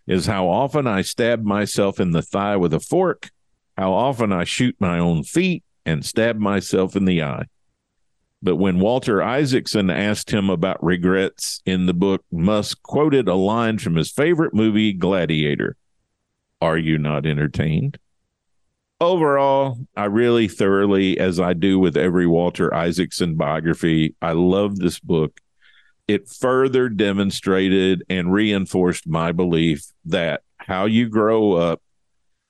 is 0.08 0.26
how 0.26 0.48
often 0.48 0.88
I 0.88 1.02
stab 1.02 1.44
myself 1.44 2.00
in 2.00 2.12
the 2.12 2.22
thigh 2.22 2.56
with 2.58 2.74
a 2.74 2.80
fork, 2.80 3.30
how 3.78 3.94
often 3.94 4.32
I 4.32 4.46
shoot 4.46 4.76
my 4.80 4.98
own 4.98 5.24
feet 5.24 5.64
and 5.86 6.06
stabbed 6.06 6.40
myself 6.40 6.96
in 6.96 7.06
the 7.06 7.24
eye. 7.24 7.46
But 8.44 8.56
when 8.56 8.80
Walter 8.80 9.22
Isaacson 9.22 9.90
asked 9.90 10.32
him 10.32 10.50
about 10.50 10.84
regrets 10.84 11.62
in 11.66 11.86
the 11.86 11.94
book, 11.94 12.24
Musk 12.32 12.82
quoted 12.82 13.28
a 13.28 13.36
line 13.36 13.78
from 13.78 13.96
his 13.96 14.12
favorite 14.12 14.54
movie, 14.54 14.94
Gladiator 14.94 15.78
Are 16.60 16.78
you 16.78 16.98
not 16.98 17.26
entertained? 17.26 18.00
Overall, 19.00 19.80
I 19.96 20.06
really 20.06 20.48
thoroughly, 20.48 21.20
as 21.20 21.40
I 21.40 21.54
do 21.54 21.80
with 21.80 21.98
every 21.98 22.28
Walter 22.28 22.74
Isaacson 22.74 23.36
biography, 23.36 24.16
I 24.22 24.34
love 24.34 24.78
this 24.78 25.00
book. 25.00 25.40
It 26.08 26.30
further 26.30 26.90
demonstrated 26.90 28.04
and 28.10 28.34
reinforced 28.34 29.08
my 29.08 29.32
belief 29.32 29.86
that 30.06 30.42
how 30.58 30.86
you 30.86 31.10
grow 31.10 31.54
up, 31.54 31.82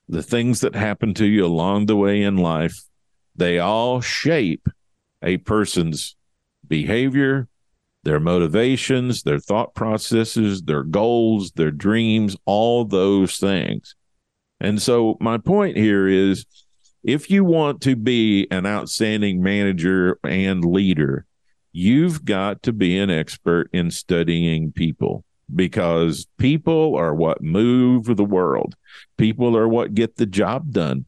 the 0.09 0.23
things 0.23 0.61
that 0.61 0.75
happen 0.75 1.13
to 1.15 1.25
you 1.25 1.45
along 1.45 1.85
the 1.85 1.95
way 1.95 2.21
in 2.21 2.37
life, 2.37 2.81
they 3.35 3.59
all 3.59 4.01
shape 4.01 4.67
a 5.21 5.37
person's 5.37 6.15
behavior, 6.67 7.47
their 8.03 8.19
motivations, 8.19 9.23
their 9.23 9.39
thought 9.39 9.73
processes, 9.75 10.63
their 10.63 10.83
goals, 10.83 11.51
their 11.51 11.71
dreams, 11.71 12.35
all 12.45 12.85
those 12.85 13.37
things. 13.37 13.95
And 14.59 14.81
so, 14.81 15.17
my 15.19 15.37
point 15.37 15.77
here 15.77 16.07
is 16.07 16.45
if 17.03 17.31
you 17.31 17.43
want 17.43 17.81
to 17.81 17.95
be 17.95 18.47
an 18.51 18.65
outstanding 18.65 19.41
manager 19.41 20.19
and 20.23 20.63
leader, 20.63 21.25
you've 21.71 22.25
got 22.25 22.61
to 22.63 22.73
be 22.73 22.99
an 22.99 23.09
expert 23.09 23.69
in 23.73 23.89
studying 23.89 24.71
people 24.71 25.23
because 25.53 26.27
people 26.37 26.95
are 26.95 27.13
what 27.13 27.41
move 27.41 28.05
the 28.05 28.23
world. 28.23 28.75
People 29.17 29.57
are 29.57 29.67
what 29.67 29.95
get 29.95 30.15
the 30.17 30.25
job 30.25 30.71
done 30.71 31.05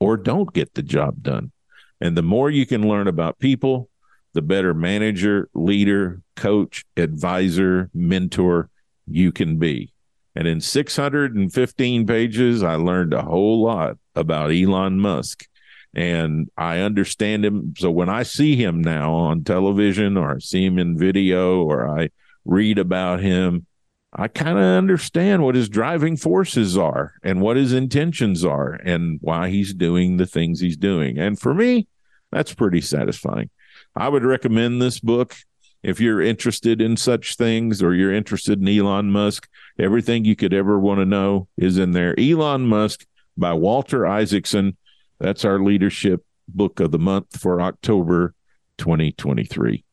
or 0.00 0.16
don't 0.16 0.52
get 0.52 0.74
the 0.74 0.82
job 0.82 1.22
done. 1.22 1.52
And 2.00 2.16
the 2.16 2.22
more 2.22 2.50
you 2.50 2.66
can 2.66 2.88
learn 2.88 3.08
about 3.08 3.38
people, 3.38 3.88
the 4.34 4.42
better 4.42 4.74
manager, 4.74 5.48
leader, 5.54 6.22
coach, 6.36 6.84
advisor, 6.96 7.90
mentor 7.92 8.70
you 9.06 9.32
can 9.32 9.58
be. 9.58 9.92
And 10.36 10.46
in 10.46 10.60
615 10.60 12.06
pages, 12.06 12.62
I 12.62 12.76
learned 12.76 13.14
a 13.14 13.22
whole 13.22 13.62
lot 13.62 13.96
about 14.14 14.52
Elon 14.52 15.00
Musk. 15.00 15.46
And 15.94 16.48
I 16.56 16.80
understand 16.80 17.44
him. 17.44 17.74
So 17.76 17.90
when 17.90 18.08
I 18.08 18.22
see 18.22 18.54
him 18.54 18.80
now 18.80 19.12
on 19.12 19.42
television 19.42 20.16
or 20.16 20.36
I 20.36 20.38
see 20.38 20.64
him 20.64 20.78
in 20.78 20.98
video 20.98 21.62
or 21.62 21.88
I 21.98 22.10
read 22.44 22.78
about 22.78 23.20
him, 23.20 23.66
I 24.12 24.28
kind 24.28 24.56
of 24.56 24.64
understand 24.64 25.42
what 25.42 25.54
his 25.54 25.68
driving 25.68 26.16
forces 26.16 26.78
are 26.78 27.14
and 27.22 27.40
what 27.40 27.56
his 27.56 27.72
intentions 27.72 28.44
are 28.44 28.72
and 28.72 29.18
why 29.20 29.50
he's 29.50 29.74
doing 29.74 30.16
the 30.16 30.26
things 30.26 30.60
he's 30.60 30.78
doing. 30.78 31.18
And 31.18 31.38
for 31.38 31.52
me, 31.52 31.86
that's 32.32 32.54
pretty 32.54 32.80
satisfying. 32.80 33.50
I 33.94 34.08
would 34.08 34.24
recommend 34.24 34.80
this 34.80 34.98
book 34.98 35.36
if 35.82 36.00
you're 36.00 36.22
interested 36.22 36.80
in 36.80 36.96
such 36.96 37.36
things 37.36 37.82
or 37.82 37.94
you're 37.94 38.12
interested 38.12 38.60
in 38.60 38.68
Elon 38.68 39.10
Musk. 39.10 39.48
Everything 39.78 40.24
you 40.24 40.36
could 40.36 40.54
ever 40.54 40.78
want 40.78 41.00
to 41.00 41.04
know 41.04 41.48
is 41.56 41.78
in 41.78 41.92
there. 41.92 42.18
Elon 42.18 42.66
Musk 42.66 43.06
by 43.36 43.52
Walter 43.52 44.06
Isaacson. 44.06 44.76
That's 45.20 45.44
our 45.44 45.60
leadership 45.60 46.24
book 46.48 46.80
of 46.80 46.92
the 46.92 46.98
month 46.98 47.38
for 47.38 47.60
October 47.60 48.34
2023. 48.78 49.84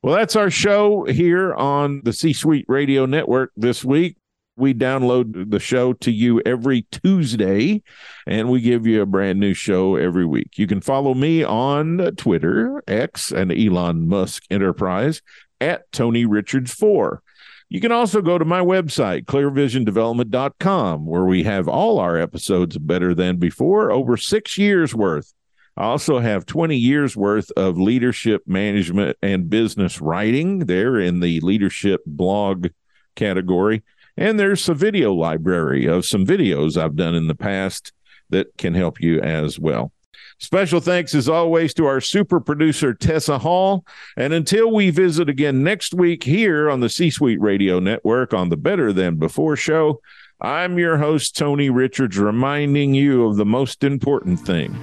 Well, 0.00 0.14
that's 0.14 0.36
our 0.36 0.48
show 0.48 1.04
here 1.06 1.52
on 1.54 2.02
the 2.04 2.12
C 2.12 2.32
Suite 2.32 2.66
Radio 2.68 3.04
Network 3.04 3.50
this 3.56 3.84
week. 3.84 4.16
We 4.56 4.72
download 4.72 5.50
the 5.50 5.58
show 5.58 5.92
to 5.94 6.12
you 6.12 6.40
every 6.46 6.82
Tuesday, 6.92 7.82
and 8.24 8.48
we 8.48 8.60
give 8.60 8.86
you 8.86 9.02
a 9.02 9.06
brand 9.06 9.40
new 9.40 9.54
show 9.54 9.96
every 9.96 10.24
week. 10.24 10.56
You 10.56 10.68
can 10.68 10.80
follow 10.80 11.14
me 11.14 11.42
on 11.42 11.98
Twitter, 12.16 12.80
X, 12.86 13.32
and 13.32 13.50
Elon 13.52 14.06
Musk 14.06 14.44
Enterprise 14.50 15.20
at 15.60 15.90
Tony 15.90 16.24
Richards 16.26 16.72
4. 16.72 17.20
You 17.68 17.80
can 17.80 17.90
also 17.90 18.22
go 18.22 18.38
to 18.38 18.44
my 18.44 18.60
website, 18.60 19.24
clearvisiondevelopment.com, 19.24 21.06
where 21.06 21.24
we 21.24 21.42
have 21.42 21.66
all 21.66 21.98
our 21.98 22.16
episodes 22.16 22.78
better 22.78 23.14
than 23.14 23.36
before, 23.36 23.90
over 23.90 24.16
six 24.16 24.56
years 24.58 24.94
worth. 24.94 25.34
I 25.78 25.84
also 25.84 26.18
have 26.18 26.44
20 26.44 26.76
years 26.76 27.16
worth 27.16 27.52
of 27.52 27.78
leadership 27.78 28.42
management 28.48 29.16
and 29.22 29.48
business 29.48 30.00
writing 30.00 30.66
there 30.66 30.98
in 30.98 31.20
the 31.20 31.38
leadership 31.38 32.02
blog 32.04 32.70
category. 33.14 33.84
And 34.16 34.40
there's 34.40 34.68
a 34.68 34.74
video 34.74 35.14
library 35.14 35.86
of 35.86 36.04
some 36.04 36.26
videos 36.26 36.76
I've 36.76 36.96
done 36.96 37.14
in 37.14 37.28
the 37.28 37.36
past 37.36 37.92
that 38.30 38.58
can 38.58 38.74
help 38.74 39.00
you 39.00 39.20
as 39.20 39.60
well. 39.60 39.92
Special 40.40 40.80
thanks, 40.80 41.14
as 41.14 41.28
always, 41.28 41.72
to 41.74 41.86
our 41.86 42.00
super 42.00 42.40
producer, 42.40 42.92
Tessa 42.92 43.38
Hall. 43.38 43.86
And 44.16 44.32
until 44.32 44.72
we 44.72 44.90
visit 44.90 45.28
again 45.28 45.62
next 45.62 45.94
week 45.94 46.24
here 46.24 46.68
on 46.68 46.80
the 46.80 46.88
C 46.88 47.08
Suite 47.08 47.40
Radio 47.40 47.78
Network 47.78 48.34
on 48.34 48.48
the 48.48 48.56
Better 48.56 48.92
Than 48.92 49.14
Before 49.14 49.54
show, 49.54 50.00
I'm 50.40 50.76
your 50.76 50.98
host, 50.98 51.36
Tony 51.36 51.70
Richards, 51.70 52.18
reminding 52.18 52.94
you 52.94 53.26
of 53.26 53.36
the 53.36 53.46
most 53.46 53.84
important 53.84 54.40
thing 54.40 54.76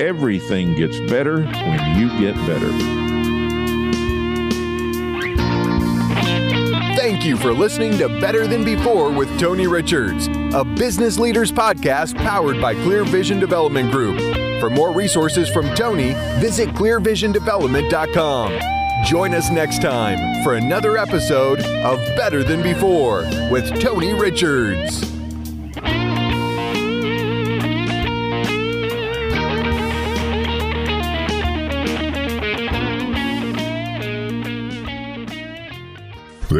everything 0.00 0.74
gets 0.74 0.98
better 1.00 1.42
when 1.42 1.98
you 1.98 2.08
get 2.18 2.34
better. 2.46 2.70
Thank 6.96 7.24
you 7.24 7.36
for 7.36 7.52
listening 7.52 7.96
to 7.98 8.08
Better 8.20 8.46
Than 8.46 8.64
Before 8.64 9.10
with 9.10 9.38
Tony 9.38 9.66
Richards, 9.66 10.28
a 10.52 10.64
business 10.64 11.18
leaders 11.18 11.52
podcast 11.52 12.16
powered 12.16 12.60
by 12.60 12.74
Clear 12.74 13.04
Vision 13.04 13.38
Development 13.38 13.92
Group. 13.92 14.18
For 14.60 14.70
more 14.70 14.92
resources 14.92 15.48
from 15.48 15.72
Tony, 15.74 16.14
visit 16.40 16.70
clearvisiondevelopment.com. 16.70 18.58
Join 19.04 19.34
us 19.34 19.50
next 19.50 19.82
time 19.82 20.42
for 20.42 20.54
another 20.54 20.96
episode 20.96 21.60
of 21.60 21.98
Better 22.16 22.42
Than 22.42 22.62
Before 22.62 23.22
with 23.50 23.80
Tony 23.80 24.12
Richards. 24.12 25.15